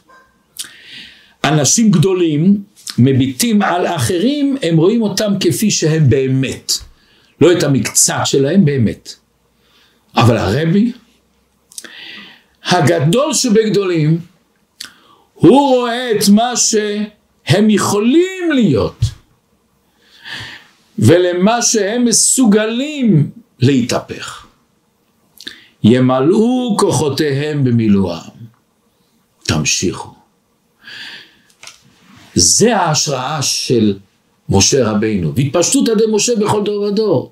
אנשים 1.43 1.91
גדולים 1.91 2.63
מביטים 2.97 3.61
על 3.61 3.87
אחרים, 3.87 4.57
הם 4.61 4.77
רואים 4.77 5.01
אותם 5.01 5.33
כפי 5.39 5.71
שהם 5.71 6.09
באמת. 6.09 6.71
לא 7.41 7.51
את 7.51 7.63
המקצת 7.63 8.21
שלהם 8.25 8.65
באמת. 8.65 9.15
אבל 10.15 10.37
הרבי, 10.37 10.91
הגדול 12.65 13.33
שבגדולים, 13.33 14.19
הוא 15.33 15.75
רואה 15.75 16.11
את 16.11 16.29
מה 16.29 16.53
שהם 16.57 17.69
יכולים 17.69 18.51
להיות, 18.53 18.99
ולמה 20.99 21.61
שהם 21.61 22.05
מסוגלים 22.05 23.31
להתהפך. 23.59 24.45
ימלאו 25.83 26.77
כוחותיהם 26.79 27.63
במילואם. 27.63 28.41
תמשיכו. 29.43 30.13
זה 32.35 32.77
ההשראה 32.77 33.41
של 33.41 33.97
משה 34.49 34.89
רבינו, 34.89 35.35
והתפשטות 35.35 35.89
עדי 35.89 36.03
משה 36.11 36.35
בכל 36.35 36.63
דור 36.63 36.81
ודור. 36.81 37.31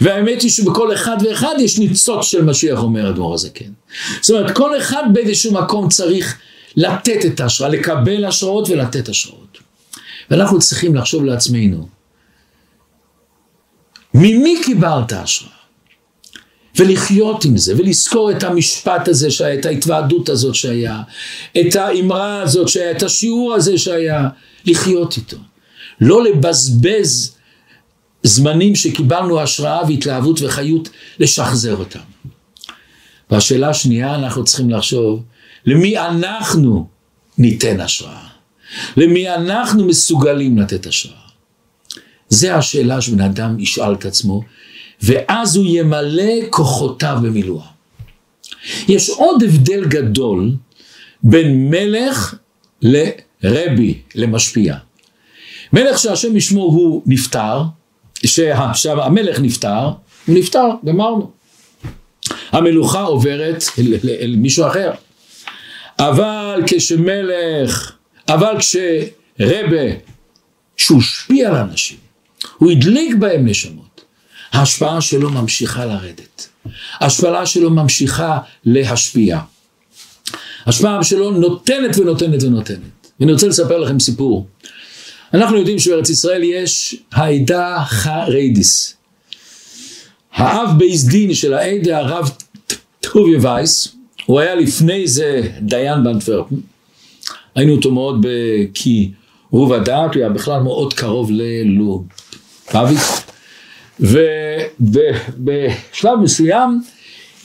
והאמת 0.00 0.42
היא 0.42 0.50
שבכל 0.50 0.94
אחד 0.94 1.16
ואחד 1.24 1.54
יש 1.58 1.78
ניצוץ 1.78 2.24
של 2.26 2.44
משיח, 2.44 2.78
אומר 2.78 3.10
אדמו"ר 3.10 3.34
הזקן. 3.34 3.70
זאת 4.20 4.36
אומרת, 4.36 4.56
כל 4.56 4.78
אחד 4.78 5.02
באיזשהו 5.12 5.52
מקום 5.52 5.88
צריך 5.88 6.38
לתת 6.76 7.26
את 7.26 7.40
ההשראה, 7.40 7.68
לקבל 7.68 8.24
השראות 8.24 8.68
ולתת 8.68 9.08
השראות. 9.08 9.58
ואנחנו 10.30 10.58
צריכים 10.58 10.94
לחשוב 10.94 11.24
לעצמנו, 11.24 11.88
ממי 14.14 14.60
קיבלת 14.64 15.12
השראה? 15.12 15.57
ולחיות 16.78 17.44
עם 17.44 17.56
זה, 17.56 17.74
ולזכור 17.78 18.30
את 18.30 18.42
המשפט 18.42 19.08
הזה 19.08 19.30
שהיה, 19.30 19.54
את 19.54 19.66
ההתוועדות 19.66 20.28
הזאת 20.28 20.54
שהיה, 20.54 21.02
את 21.60 21.76
האמרה 21.76 22.42
הזאת 22.42 22.68
שהיה, 22.68 22.90
את 22.90 23.02
השיעור 23.02 23.54
הזה 23.54 23.78
שהיה, 23.78 24.28
לחיות 24.64 25.16
איתו. 25.16 25.36
לא 26.00 26.24
לבזבז 26.24 27.36
זמנים 28.22 28.74
שקיבלנו 28.74 29.40
השראה 29.40 29.80
והתלהבות 29.88 30.42
וחיות, 30.42 30.88
לשחזר 31.18 31.76
אותם. 31.76 32.00
והשאלה 33.30 33.68
השנייה, 33.68 34.14
אנחנו 34.14 34.44
צריכים 34.44 34.70
לחשוב, 34.70 35.22
למי 35.66 35.98
אנחנו 35.98 36.86
ניתן 37.38 37.80
השראה? 37.80 38.28
למי 38.96 39.30
אנחנו 39.34 39.84
מסוגלים 39.84 40.58
לתת 40.58 40.86
השראה? 40.86 41.28
זה 42.28 42.54
השאלה 42.54 43.00
שבן 43.00 43.20
אדם 43.20 43.60
ישאל 43.60 43.94
את 43.94 44.04
עצמו, 44.04 44.42
ואז 45.02 45.56
הוא 45.56 45.64
ימלא 45.68 46.32
כוחותיו 46.50 47.18
במילואה. 47.22 47.66
יש 48.88 49.10
עוד 49.10 49.42
הבדל 49.42 49.84
גדול 49.84 50.54
בין 51.22 51.70
מלך 51.70 52.34
לרבי, 52.82 53.98
למשפיע. 54.14 54.76
מלך 55.72 55.98
שהשם 55.98 56.36
ישמו 56.36 56.62
הוא 56.62 57.02
נפטר, 57.06 57.62
שהמלך 58.74 59.40
נפטר, 59.40 59.90
הוא 60.26 60.38
נפטר, 60.38 60.68
גמרנו. 60.84 61.30
המלוכה 62.52 63.02
עוברת 63.02 63.64
אל 64.20 64.34
מישהו 64.36 64.66
אחר. 64.66 64.90
אבל 65.98 66.62
כשמלך, 66.66 67.92
אבל 68.28 68.54
כשרבה, 68.58 69.86
שהוא 70.76 70.98
השפיע 70.98 71.48
על 71.48 71.54
אנשים, 71.54 71.98
הוא 72.58 72.70
הדליק 72.70 73.14
בהם 73.14 73.46
נשמות, 73.46 73.87
ההשפעה 74.52 75.00
שלו 75.00 75.30
ממשיכה 75.30 75.86
לרדת. 75.86 76.48
ההשפעה 76.92 77.46
שלו 77.46 77.70
ממשיכה 77.70 78.38
להשפיע. 78.64 79.38
ההשפעה 80.66 81.04
שלו 81.04 81.30
נותנת 81.30 81.98
ונותנת 81.98 82.42
ונותנת. 82.42 82.78
ואני 83.20 83.32
רוצה 83.32 83.48
לספר 83.48 83.78
לכם 83.78 84.00
סיפור. 84.00 84.46
אנחנו 85.34 85.56
יודעים 85.56 85.78
שבארץ 85.78 86.10
ישראל 86.10 86.42
יש 86.42 86.96
העדה 87.12 87.84
חרדיס. 87.84 88.94
האב 90.32 90.78
בייס 90.78 91.04
דין 91.04 91.34
של 91.34 91.54
העדה, 91.54 91.98
הרב 91.98 92.30
טוביה 93.00 93.38
וייס, 93.42 93.88
הוא 94.26 94.40
היה 94.40 94.54
לפני 94.54 95.08
זה 95.08 95.50
דיין 95.60 96.04
באנטוורפן. 96.04 96.54
היינו 97.54 97.72
אותו 97.76 97.90
מאוד 97.90 98.26
כי 98.74 99.10
רוב 99.50 99.72
הדעת, 99.72 100.14
הוא 100.14 100.20
היה 100.20 100.28
בכלל 100.28 100.60
מאוד 100.60 100.94
קרוב 100.94 101.30
ללובביץ'. 101.30 103.27
ובשלב 104.80 106.18
מסוים 106.22 106.80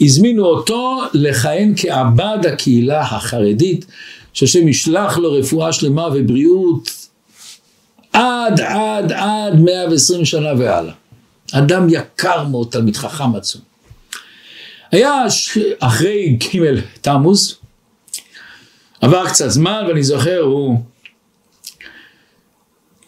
הזמינו 0.02 0.46
אותו 0.46 1.02
לכהן 1.13 1.74
כעבד 1.78 2.38
הקהילה 2.54 3.02
החרדית, 3.02 3.86
שהשם 4.34 4.68
ישלח 4.68 5.18
לו 5.18 5.34
רפואה 5.34 5.74
שלמה 5.74 6.08
ובריאות 6.13 6.89
עד 8.13 8.62
עד 8.62 9.12
עד 9.12 9.60
120 9.60 10.26
שנה 10.26 10.50
והלאה. 10.58 10.94
אדם 11.54 11.88
יקר 11.89 12.44
מאוד, 12.44 12.68
תלמיד 12.72 12.98
חכם 12.98 13.36
עצום. 13.36 13.62
היה 14.92 15.24
אחרי 15.80 16.38
ג' 16.56 16.80
תמוז, 17.02 17.58
עבר 19.02 19.28
קצת 19.30 19.50
זמן 19.50 19.84
ואני 19.88 20.04
זוכר, 20.04 20.39
הוא 20.39 20.80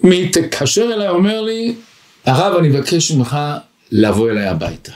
מתקשר 0.01 0.93
אליי, 0.93 1.07
אומר 1.07 1.41
לי, 1.41 1.75
הרב 2.25 2.57
אני 2.57 2.69
מבקש 2.69 3.11
ממך 3.11 3.37
לבוא 3.91 4.29
אליי 4.29 4.47
הביתה. 4.47 4.91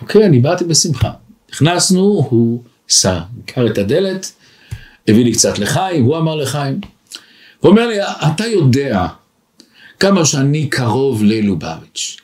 אוקיי, 0.00 0.26
אני 0.26 0.38
באתי 0.38 0.64
בשמחה. 0.64 1.10
נכנסנו, 1.52 2.00
הוא 2.30 2.62
סגר 2.88 3.66
את 3.72 3.78
הדלת, 3.78 4.32
הביא 5.08 5.24
לי 5.24 5.32
קצת 5.32 5.58
לחיים, 5.58 6.04
הוא 6.04 6.16
אמר 6.16 6.34
לחיים. 6.34 6.80
הוא 7.60 7.70
אומר 7.70 7.86
לי, 7.86 8.02
אתה 8.02 8.46
יודע 8.46 9.06
כמה 10.00 10.24
שאני 10.24 10.68
קרוב 10.68 11.24
ללובביץ'. 11.24 12.16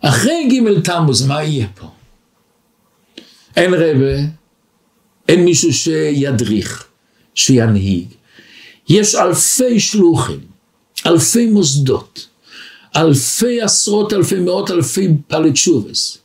אחרי 0.00 0.48
ג' 0.48 0.80
תמוז, 0.80 1.26
מה 1.26 1.42
יהיה 1.42 1.66
פה? 1.74 1.90
אין 3.56 3.74
רבה, 3.74 4.22
אין 5.28 5.44
מישהו 5.44 5.72
שידריך, 5.72 6.86
שינהיג. 7.34 8.08
יש 8.88 9.14
אלפי 9.14 9.80
שלוחים, 9.80 10.40
אלפי 11.06 11.46
מוסדות, 11.46 12.28
אלפי 12.96 13.62
עשרות 13.62 14.12
אלפי 14.12 14.38
מאות 14.38 14.70
אלפי 14.70 15.08
פלצ'ובס, 15.28 16.18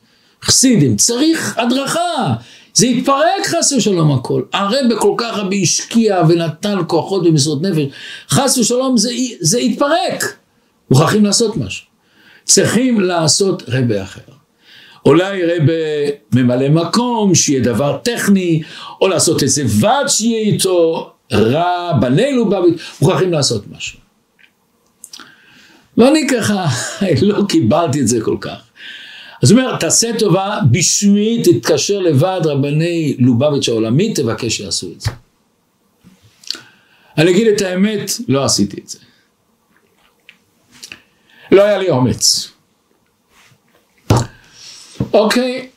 חסידים, 0.44 0.96
צריך 0.96 1.58
הדרכה, 1.58 2.34
זה 2.74 2.88
התפרק 2.88 3.46
חס 3.46 3.72
ושלום 3.72 4.12
הכל. 4.12 4.42
הרב 4.54 4.96
כל 5.00 5.14
כך 5.18 5.38
הרבה 5.38 5.56
השקיע 5.56 6.22
ונתן 6.30 6.78
כוחות 6.88 7.24
במסרות 7.24 7.62
נפש, 7.62 7.84
חס 8.30 8.58
ושלום 8.58 8.98
זה, 8.98 9.10
זה 9.40 9.58
התפרק. 9.58 10.38
מוכרחים 10.92 11.26
לעשות 11.26 11.58
משהו. 11.58 11.86
צריכים 12.44 13.02
לעשות 13.02 13.64
רבה 13.68 14.04
אחר. 14.04 14.22
אולי 15.06 15.44
רבה 15.46 15.74
ממלא 16.34 16.70
מקום, 16.70 17.36
שיהיה 17.36 17.64
דבר 17.64 17.98
טכני, 18.04 18.62
או 19.02 19.08
לעשות 19.08 19.44
איזה 19.44 19.64
ועד 19.68 20.08
שיהיה 20.08 20.40
איתו, 20.40 21.10
רע, 21.34 21.94
בנינו 22.02 22.50
בבית, 22.50 22.76
מוכרחים 23.02 23.32
לעשות 23.32 23.64
משהו. 23.78 24.07
ואני 25.98 26.28
ככה 26.28 26.66
לא 27.22 27.44
קיבלתי 27.50 28.02
את 28.02 28.08
זה 28.08 28.22
כל 28.22 28.38
כך. 28.42 28.58
אז 29.44 29.52
הוא 29.52 29.60
אומר, 29.60 29.78
תעשה 29.78 30.10
טובה, 30.20 30.60
בשמי 30.72 31.44
תתקשר 31.44 32.00
לוועד 32.00 32.48
רבני 32.48 33.16
לובביץ' 33.20 33.70
העולמי, 33.70 34.14
תבקש 34.14 34.58
שיעשו 34.58 34.92
את 34.96 35.02
זה. 35.02 35.12
אני 37.18 37.32
אגיד 37.32 37.48
את 37.48 37.62
האמת, 37.62 38.12
לא 38.28 38.46
עשיתי 38.46 38.82
את 38.82 38.90
זה. 38.90 39.00
לא 41.52 41.64
היה 41.64 41.78
לי 41.78 41.90
אומץ. 41.90 42.52
אוקיי, 45.14 45.70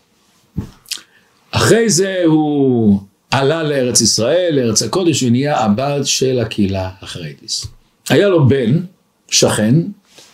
אחרי 1.50 1.90
זה 1.90 2.22
הוא 2.26 3.00
עלה 3.30 3.62
לארץ 3.62 4.00
ישראל, 4.00 4.54
לארץ 4.54 4.82
הקודש, 4.82 5.22
ונהיה 5.22 5.58
הבעל 5.58 6.04
של 6.04 6.38
הקהילה 6.38 6.90
החרדית. 7.00 7.66
היה 8.08 8.28
לו 8.28 8.48
בן, 8.48 8.80
שכן, 9.30 9.74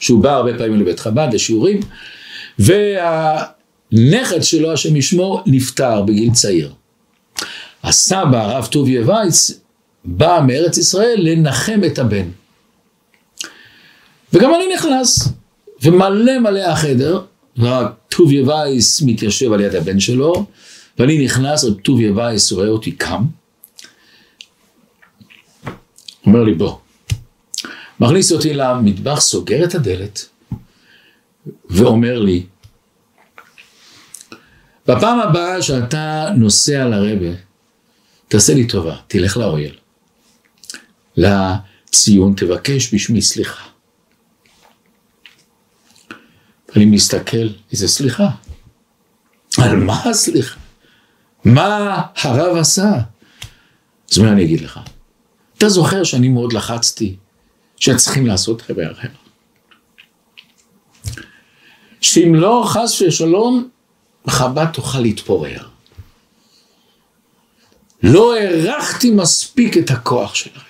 שהוא 0.01 0.23
בא 0.23 0.33
הרבה 0.33 0.59
פעמים 0.59 0.81
לבית 0.81 1.01
חב"ד 1.01 1.29
לשיעורים, 1.33 1.81
והנכד 2.59 4.43
שלו, 4.43 4.73
השם 4.73 4.97
ישמור, 4.97 5.43
נפטר 5.47 6.03
בגיל 6.03 6.33
צעיר. 6.33 6.73
הסבא, 7.83 8.43
הרב 8.43 8.67
טוביה 8.67 9.03
וייץ, 9.07 9.61
בא 10.05 10.41
מארץ 10.47 10.79
ישראל 10.79 11.17
לנחם 11.19 11.81
את 11.87 11.99
הבן. 11.99 12.29
וגם 14.33 14.55
אני 14.55 14.65
נכנס, 14.75 15.29
ומלא 15.83 16.39
מלא 16.39 16.61
החדר, 16.61 17.21
ורב 17.59 17.87
טוביה 18.09 18.49
וייס 18.49 19.03
מתיישב 19.03 19.53
על 19.53 19.61
יד 19.61 19.75
הבן 19.75 20.01
שלו, 20.01 20.47
ואני 20.99 21.25
נכנס, 21.25 21.65
רב 21.65 21.75
טוביה 21.75 22.13
וייס 22.13 22.53
רואה 22.53 22.69
אותי 22.69 22.93
קם, 22.93 23.25
אומר 26.27 26.43
לי 26.43 26.55
בוא, 26.55 26.77
מכניס 28.01 28.33
אותי 28.33 28.55
למטבח, 28.55 29.21
סוגר 29.21 29.65
את 29.65 29.75
הדלת, 29.75 30.29
ואומר 31.71 32.19
לי, 32.19 32.47
בפעם 34.87 35.21
הבאה 35.21 35.63
שאתה 35.63 36.31
נוסע 36.37 36.85
לרבה, 36.85 37.37
תעשה 38.29 38.55
לי 38.55 38.67
טובה, 38.67 38.97
תלך 39.07 39.37
לאויל. 39.37 39.75
לציון 41.17 42.35
תבקש 42.37 42.95
בשמי 42.95 43.23
סליחה. 43.23 43.65
אני 46.77 46.85
מסתכל, 46.85 47.49
איזה 47.73 47.89
סליחה? 47.89 48.29
על 49.59 49.77
מה 49.77 50.03
הסליחה? 50.05 50.61
מה 51.45 52.03
הרב 52.17 52.57
עשה? 52.57 52.93
אז 54.13 54.19
מה 54.19 54.33
אני 54.33 54.45
אגיד 54.45 54.61
לך? 54.61 54.81
אתה 55.59 55.69
זוכר 55.69 56.05
שאני 56.05 56.29
מאוד 56.29 56.53
לחצתי 56.53 57.17
שצריכים 57.77 58.27
לעשות 58.27 58.62
חבר 58.62 58.93
אחר. 58.93 59.09
שאם 62.01 62.35
לא 62.35 62.64
חס 62.66 63.03
ושלום, 63.03 63.68
חב"ד 64.29 64.66
תוכל 64.72 65.01
להתפורר. 65.01 65.68
לא 68.03 68.37
הערכתי 68.37 69.11
מספיק 69.11 69.79
את 69.79 69.91
הכוח 69.91 70.35
של 70.35 70.51
הרב. 70.55 70.64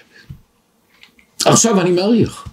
עכשיו 1.45 1.81
אני 1.81 1.91
מעריך. 1.91 2.47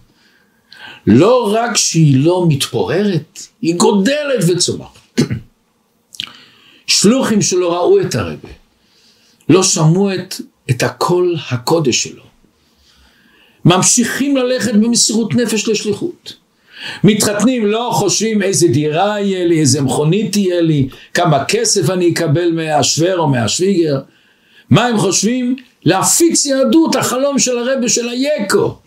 לא 1.08 1.54
רק 1.54 1.78
שהיא 1.78 2.26
לא 2.26 2.46
מתפוררת, 2.48 3.40
היא 3.62 3.76
גודלת 3.76 4.44
וצומחת. 4.48 5.22
שלוחים 6.88 7.42
שלא 7.42 7.74
ראו 7.74 8.02
את 8.02 8.16
הרבה, 8.16 8.50
לא 9.50 9.64
שמעו 9.64 10.14
את, 10.14 10.36
את 10.70 10.84
הקול 10.84 11.36
הקודש 11.52 12.04
שלו. 12.04 12.33
ממשיכים 13.66 14.38
ללכת 14.38 14.74
במסירות 14.74 15.36
נפש 15.36 15.68
לשליחות. 15.68 16.34
מתחתנים, 17.04 17.66
לא 17.66 17.90
חושבים 17.94 18.42
איזה 18.42 18.68
דירה 18.68 19.20
יהיה 19.20 19.46
לי, 19.46 19.60
איזה 19.60 19.82
מכונית 19.82 20.32
תהיה 20.32 20.62
לי, 20.62 20.88
כמה 21.14 21.46
כסף 21.46 21.90
אני 21.90 22.12
אקבל 22.12 22.52
מהשוור 22.52 23.18
או 23.18 23.28
מהשוויגר. 23.28 24.00
מה 24.70 24.86
הם 24.86 24.98
חושבים? 24.98 25.56
להפיץ 25.86 26.46
יהדות, 26.46 26.96
החלום 26.96 27.40
של 27.40 27.58
הרבה 27.58 27.90
של 27.90 28.10
היקו. 28.10 28.78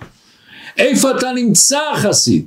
איפה 0.78 1.10
אתה 1.10 1.32
נמצא 1.32 1.80
חסיד? 1.96 2.46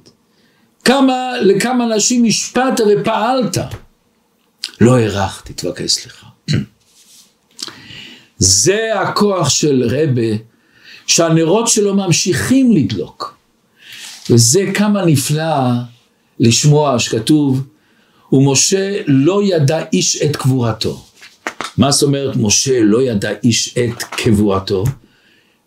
כמה, 0.86 1.32
לכמה 1.42 1.86
אנשים 1.86 2.26
השפעת 2.26 2.80
ופעלת? 2.88 3.58
לא 4.82 4.98
הערכתי, 4.98 5.54
תבקש 5.54 5.92
סליחה. 5.92 6.28
זה 8.38 9.02
הכוח 9.02 9.50
של 9.50 9.84
רבה, 9.90 10.49
שהנרות 11.10 11.68
שלו 11.68 11.96
ממשיכים 11.96 12.72
לדלוק. 12.72 13.38
וזה 14.30 14.66
כמה 14.74 15.06
נפלא 15.06 15.54
לשמוע 16.40 17.00
שכתוב, 17.00 17.64
ומשה 18.32 19.02
לא 19.08 19.44
ידע 19.44 19.84
איש 19.94 20.22
את 20.22 20.36
קבורתו. 20.36 21.04
מה 21.78 21.92
זאת 21.92 22.04
אומרת 22.04 22.36
משה 22.36 22.82
לא 22.82 23.02
ידע 23.02 23.30
איש 23.44 23.78
את 23.78 24.04
קבורתו? 24.04 24.84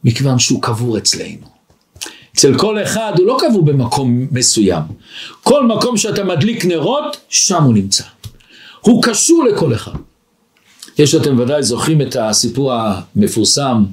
מכיוון 0.05 0.39
שהוא 0.39 0.63
קבור 0.63 0.99
אצלנו. 0.99 1.47
אצל 2.35 2.59
כל 2.59 2.83
אחד 2.83 3.13
הוא 3.19 3.27
לא 3.27 3.39
קבור 3.41 3.65
במקום 3.65 4.27
מסוים. 4.31 4.83
כל 5.43 5.67
מקום 5.67 5.97
שאתה 5.97 6.25
מדליק 6.25 6.65
נרות, 6.65 7.17
שם 7.29 7.63
הוא 7.63 7.75
נמצא. 7.75 8.05
הוא 8.81 9.03
קשור 9.03 9.45
לכל 9.45 9.75
אחד. 9.75 9.93
יש 10.99 11.15
אתם 11.15 11.39
ודאי 11.39 11.63
זוכרים 11.63 12.03
את 12.03 12.17
הסיפור 12.17 12.73
המפורסם 12.73 13.85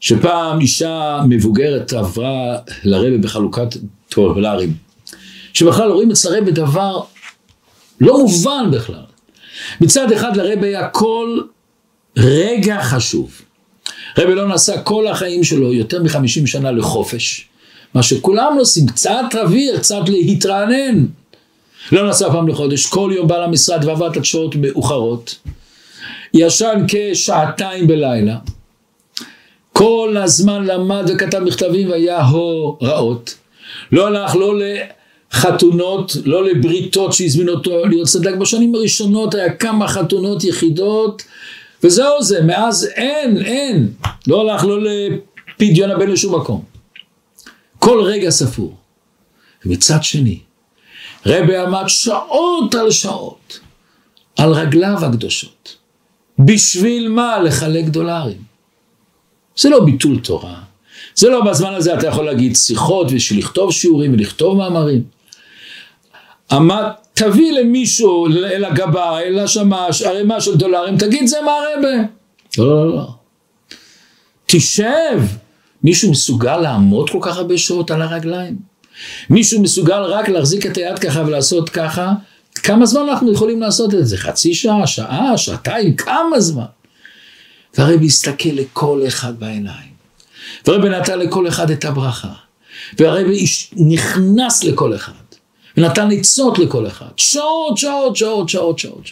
שפעם 0.00 0.60
אישה 0.60 1.20
מבוגרת 1.28 1.92
עברה 1.92 2.56
לרבה 2.84 3.18
בחלוקת 3.18 3.76
דולרים, 4.14 4.74
שבכלל 5.52 5.90
רואים 5.90 6.10
אצל 6.10 6.34
הרבה 6.34 6.50
דבר 6.50 7.00
לא 8.00 8.18
מובן 8.18 8.70
בכלל. 8.72 9.02
מצד 9.80 10.12
אחד 10.12 10.36
לרבה 10.36 10.66
היה 10.66 10.88
כל 10.88 11.40
רגע 12.16 12.82
חשוב. 12.82 13.42
רבה 14.18 14.34
לא 14.34 14.48
נסע 14.48 14.82
כל 14.82 15.06
החיים 15.06 15.44
שלו 15.44 15.72
יותר 15.72 16.02
מחמישים 16.02 16.46
שנה 16.46 16.70
לחופש, 16.70 17.48
מה 17.94 18.02
שכולם 18.02 18.56
עושים, 18.58 18.86
קצת 18.86 19.24
אוויר, 19.34 19.78
קצת 19.78 20.08
להתרענן. 20.08 21.06
לא 21.92 22.08
נסע 22.08 22.32
פעם 22.32 22.48
לחודש, 22.48 22.86
כל 22.86 23.10
יום 23.14 23.28
בא 23.28 23.36
למשרד 23.36 23.84
ועבד 23.84 24.16
עד 24.16 24.24
שעות 24.24 24.56
מאוחרות. 24.56 25.34
ישן 26.34 26.84
כשעתיים 26.88 27.86
בלילה. 27.86 28.36
כל 29.78 30.16
הזמן 30.22 30.64
למד 30.64 31.04
וכתב 31.08 31.38
מכתבים 31.38 31.90
והיה 31.90 32.24
הוראות. 32.24 33.34
לא 33.92 34.06
הלך 34.06 34.36
לא 34.36 34.54
לחתונות, 34.58 36.16
לא 36.24 36.44
לבריתות 36.44 37.12
שהזמינו 37.12 37.52
אותו 37.52 37.86
להיות 37.86 38.06
צדק. 38.06 38.34
בשנים 38.34 38.74
הראשונות 38.74 39.34
היה 39.34 39.52
כמה 39.52 39.88
חתונות 39.88 40.44
יחידות, 40.44 41.22
וזהו 41.82 42.22
זה, 42.22 42.42
מאז 42.42 42.88
אין, 42.94 43.42
אין. 43.42 43.92
לא 44.26 44.40
הלך 44.40 44.64
לא 44.64 44.78
לפדיון 44.82 45.90
הבן 45.90 46.10
לשום 46.10 46.34
מקום. 46.34 46.62
כל 47.78 48.00
רגע 48.00 48.30
ספור. 48.30 48.76
ומצד 49.66 50.02
שני, 50.02 50.38
רבי 51.26 51.56
עמד 51.56 51.84
שעות 51.86 52.74
על 52.74 52.90
שעות 52.90 53.60
על 54.38 54.52
רגליו 54.52 55.04
הקדושות. 55.04 55.76
בשביל 56.38 57.08
מה 57.08 57.38
לחלק 57.38 57.84
דולרים? 57.84 58.47
זה 59.58 59.68
לא 59.68 59.84
ביטול 59.84 60.18
תורה. 60.18 60.54
זה 61.14 61.28
לא 61.28 61.44
בזמן 61.44 61.74
הזה 61.74 61.94
אתה 61.94 62.06
יכול 62.06 62.26
להגיד 62.26 62.56
שיחות 62.56 63.12
בשביל 63.12 63.38
לכתוב 63.38 63.72
שיעורים 63.72 64.12
ולכתוב 64.12 64.56
מאמרים. 64.56 65.02
עמד, 66.50 66.84
תביא 67.14 67.52
למישהו, 67.52 68.26
אל 68.26 68.64
הגבה, 68.64 69.20
אל 69.20 69.38
השמש, 69.38 70.02
ערימה 70.02 70.40
של 70.40 70.56
דולרים, 70.56 70.98
תגיד 70.98 71.26
זה 71.26 71.36
מה 71.44 71.52
הרבה. 71.52 72.08
לא, 72.58 72.86
לא, 72.86 72.96
לא. 72.96 73.06
תשב. 74.46 75.20
מישהו 75.84 76.10
מסוגל 76.10 76.56
לעמוד 76.56 77.10
כל 77.10 77.18
כך 77.22 77.36
הרבה 77.36 77.58
שעות 77.58 77.90
על 77.90 78.02
הרגליים? 78.02 78.56
מישהו 79.30 79.62
מסוגל 79.62 80.02
רק 80.02 80.28
להחזיק 80.28 80.66
את 80.66 80.76
היד 80.76 80.98
ככה 80.98 81.22
ולעשות 81.26 81.70
ככה? 81.70 82.12
כמה 82.54 82.86
זמן 82.86 83.08
אנחנו 83.08 83.32
יכולים 83.32 83.60
לעשות 83.60 83.94
את 83.94 84.06
זה? 84.06 84.16
חצי 84.16 84.54
שעה, 84.54 84.86
שעה, 84.86 85.38
שעתיים, 85.38 85.96
כמה 85.96 86.40
זמן? 86.40 86.64
והרבי 87.78 88.06
הסתכל 88.06 88.48
לכל 88.48 89.02
אחד 89.08 89.40
בעיניים. 89.40 89.90
והרבי 90.66 90.88
נתן 90.88 91.18
לכל 91.18 91.48
אחד 91.48 91.70
את 91.70 91.84
הברכה. 91.84 92.32
והרבי 92.98 93.44
נכנס 93.76 94.64
לכל 94.64 94.94
אחד. 94.94 95.12
ונתן 95.76 96.08
עצות 96.12 96.58
לכל 96.58 96.86
אחד. 96.86 97.06
שעות, 97.16 97.78
שעות, 97.78 98.16
שעות, 98.16 98.48
שעות, 98.48 98.78
שעות. 98.78 99.04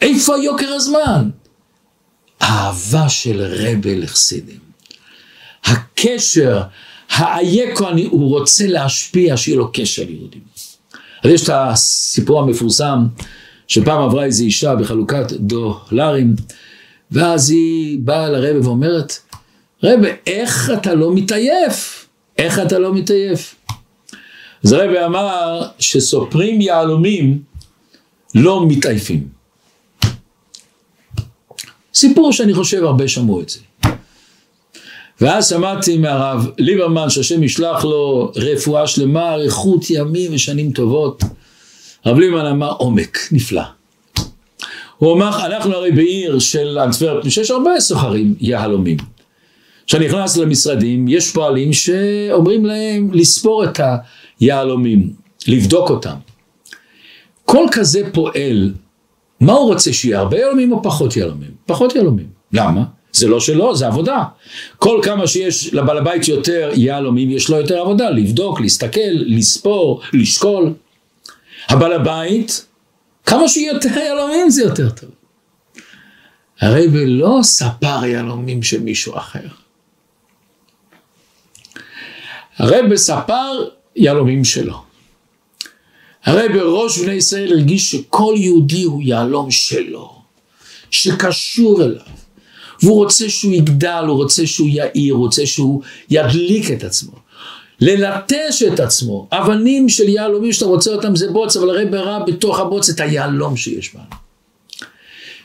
איפה 0.00 0.38
יוקר 0.38 0.72
הזמן? 0.72 1.30
האהבה 2.40 3.08
של 3.08 3.42
רבה 3.42 3.94
לחסידים. 3.94 4.58
הקשר, 5.64 6.62
האייקו, 7.10 7.88
הוא 8.10 8.38
רוצה 8.38 8.66
להשפיע, 8.66 9.36
שיהיה 9.36 9.58
לו 9.58 9.70
קשר 9.72 10.02
ליהודים. 10.06 10.40
אז 11.24 11.30
יש 11.30 11.44
את 11.44 11.50
הסיפור 11.52 12.40
המפורסם, 12.40 13.06
שפעם 13.68 14.02
עברה 14.02 14.24
איזו 14.24 14.44
אישה 14.44 14.74
בחלוקת 14.74 15.32
דולרים, 15.32 16.36
ואז 17.10 17.50
היא 17.50 17.98
באה 18.00 18.28
לרבה 18.28 18.68
ואומרת, 18.68 19.18
רבה, 19.82 20.08
איך 20.26 20.70
אתה 20.74 20.94
לא 20.94 21.14
מתעייף? 21.14 22.06
איך 22.38 22.58
אתה 22.58 22.78
לא 22.78 22.94
מתעייף? 22.94 23.54
אז 24.64 24.72
רבה 24.72 25.06
אמר 25.06 25.62
שסופרים 25.78 26.60
יהלומים 26.60 27.42
לא 28.34 28.66
מתעייפים. 28.68 29.28
סיפור 31.94 32.32
שאני 32.32 32.54
חושב 32.54 32.84
הרבה 32.84 33.08
שמעו 33.08 33.40
את 33.40 33.48
זה. 33.48 33.58
ואז 35.20 35.48
שמעתי 35.48 35.98
מהרב 35.98 36.46
ליברמן 36.58 37.10
שהשם 37.10 37.42
ישלח 37.42 37.84
לו 37.84 38.32
רפואה 38.36 38.86
שלמה, 38.86 39.32
אריכות 39.32 39.90
ימים 39.90 40.34
ושנים 40.34 40.72
טובות. 40.72 41.22
הרב 42.04 42.18
ליברמן 42.18 42.46
אמר 42.46 42.72
עומק, 42.72 43.18
נפלא. 43.32 43.77
הוא 44.98 45.12
אמר, 45.12 45.46
אנחנו 45.46 45.74
הרי 45.74 45.92
בעיר 45.92 46.38
של 46.38 46.78
אנטוורפ, 46.78 47.28
שיש 47.28 47.50
הרבה 47.50 47.80
סוחרים 47.80 48.34
יהלומים. 48.40 48.96
כשאני 49.86 50.06
נכנס 50.08 50.36
למשרדים, 50.36 51.08
יש 51.08 51.32
פועלים 51.32 51.72
שאומרים 51.72 52.66
להם 52.66 53.10
לספור 53.12 53.64
את 53.64 53.80
היהלומים, 54.40 55.12
לבדוק 55.46 55.90
אותם. 55.90 56.14
כל 57.44 57.66
כזה 57.72 58.02
פועל, 58.12 58.72
מה 59.40 59.52
הוא 59.52 59.72
רוצה 59.72 59.92
שיהיה, 59.92 60.18
הרבה 60.18 60.38
יהלומים 60.38 60.72
או 60.72 60.82
פחות 60.82 61.16
יהלומים? 61.16 61.50
פחות 61.66 61.94
יהלומים. 61.94 62.26
למה? 62.52 62.82
זה 63.12 63.28
לא 63.28 63.40
שלו, 63.40 63.76
זה 63.76 63.86
עבודה. 63.86 64.24
כל 64.78 65.00
כמה 65.02 65.26
שיש 65.26 65.74
לבעל 65.74 65.98
הבית 65.98 66.28
יותר 66.28 66.70
יהלומים, 66.74 67.30
יש 67.30 67.50
לו 67.50 67.56
יותר 67.56 67.80
עבודה, 67.80 68.10
לבדוק, 68.10 68.60
להסתכל, 68.60 69.00
לספור, 69.10 70.00
לשקול. 70.12 70.72
הבעל 71.68 71.92
הבית, 71.92 72.66
כמה 73.28 73.48
שיותר 73.48 73.98
יהלומים 73.98 74.50
זה 74.50 74.62
יותר 74.62 74.90
טוב. 74.90 75.10
הרי 76.60 76.86
ולא 76.92 77.38
ספר 77.42 78.04
יהלומים 78.04 78.62
של 78.62 78.80
מישהו 78.80 79.16
אחר. 79.16 79.48
הרי 82.56 82.88
בספר 82.90 83.68
יהלומים 83.96 84.44
שלו. 84.44 84.82
הרי 86.24 86.48
בראש 86.48 86.98
בני 86.98 87.12
ישראל 87.12 87.52
הרגיש 87.52 87.90
שכל 87.90 88.34
יהודי 88.36 88.82
הוא 88.82 89.02
יהלום 89.02 89.50
שלו, 89.50 90.22
שקשור 90.90 91.82
אליו. 91.84 92.00
והוא 92.82 92.96
רוצה 92.96 93.30
שהוא 93.30 93.54
יגדל, 93.54 94.04
הוא 94.08 94.16
רוצה 94.16 94.46
שהוא 94.46 94.68
יאיר, 94.68 95.14
הוא 95.14 95.24
רוצה 95.24 95.46
שהוא 95.46 95.82
ידליק 96.10 96.70
את 96.70 96.84
עצמו. 96.84 97.27
ללטש 97.80 98.62
את 98.62 98.80
עצמו. 98.80 99.28
אבנים 99.32 99.88
של 99.88 100.08
יהלומים 100.08 100.52
שאתה 100.52 100.66
רוצה 100.66 100.90
אותם 100.90 101.16
זה 101.16 101.30
בוץ, 101.30 101.56
אבל 101.56 101.70
הרי 101.70 101.86
ברע 101.86 102.18
בתוך 102.18 102.58
הבוץ 102.58 102.88
את 102.88 103.00
היהלום 103.00 103.56
שיש 103.56 103.94
בנו. 103.94 104.04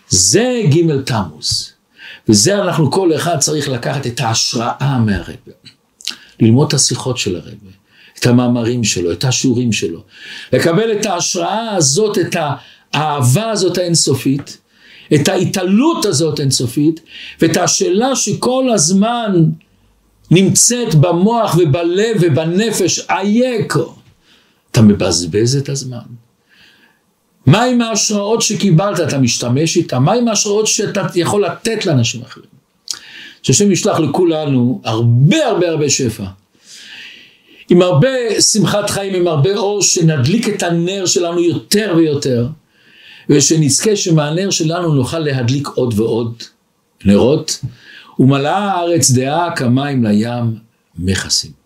זה 0.09 0.61
ג' 0.69 1.01
תמוז. 1.05 1.73
וזה 2.29 2.63
אנחנו 2.63 2.91
כל 2.91 3.15
אחד 3.15 3.39
צריך 3.39 3.69
לקחת 3.69 4.07
את 4.07 4.19
ההשראה 4.19 4.97
מהרבה. 5.05 5.51
ללמוד 6.39 6.67
את 6.67 6.73
השיחות 6.73 7.17
של 7.17 7.35
הרבה. 7.35 7.71
את 8.19 8.25
המאמרים 8.25 8.83
שלו, 8.83 9.11
את 9.11 9.23
השיעורים 9.23 9.71
שלו. 9.71 10.03
לקבל 10.53 10.91
את 10.91 11.05
ההשראה 11.05 11.75
הזאת, 11.75 12.17
את 12.17 12.35
האהבה 12.93 13.49
הזאת 13.49 13.77
האינסופית. 13.77 14.57
את 15.15 15.27
ההתעלות 15.27 16.05
הזאת 16.05 16.39
אינסופית, 16.39 16.99
ואת 17.41 17.57
השאלה 17.57 18.15
שכל 18.15 18.69
הזמן 18.73 19.43
נמצאת 20.33 20.95
במוח 20.95 21.57
ובלב 21.57 22.17
ובנפש, 22.21 22.99
אייקו. 23.09 23.95
אתה 24.71 24.81
מבזבז 24.81 25.55
את 25.55 25.69
הזמן. 25.69 25.97
מה 27.45 27.63
עם 27.63 27.81
ההשראות 27.81 28.41
שקיבלת, 28.41 28.99
אתה 28.99 29.17
משתמש 29.17 29.77
איתה? 29.77 29.99
מה 29.99 30.13
עם 30.13 30.27
ההשראות 30.27 30.67
שאתה 30.67 31.07
יכול 31.15 31.45
לתת 31.45 31.85
לאנשים 31.85 32.21
אחרים? 32.21 32.47
שהשם 33.43 33.71
ישלח 33.71 33.99
לכולנו 33.99 34.81
הרבה 34.83 35.47
הרבה 35.47 35.69
הרבה 35.69 35.89
שפע. 35.89 36.25
עם 37.69 37.81
הרבה 37.81 38.41
שמחת 38.41 38.89
חיים, 38.89 39.13
עם 39.13 39.27
הרבה 39.27 39.55
אור, 39.55 39.81
שנדליק 39.81 40.49
את 40.49 40.63
הנר 40.63 41.05
שלנו 41.05 41.39
יותר 41.39 41.93
ויותר. 41.97 42.47
ושנזכה 43.29 43.95
שמהנר 43.95 44.49
שלנו 44.49 44.93
נוכל 44.93 45.19
להדליק 45.19 45.67
עוד 45.67 45.99
ועוד 45.99 46.43
נרות, 47.05 47.59
ומלאה 48.19 48.71
הארץ 48.71 49.11
דעה 49.11 49.55
כמים 49.55 50.03
לים 50.03 50.55
מכסים. 50.97 51.62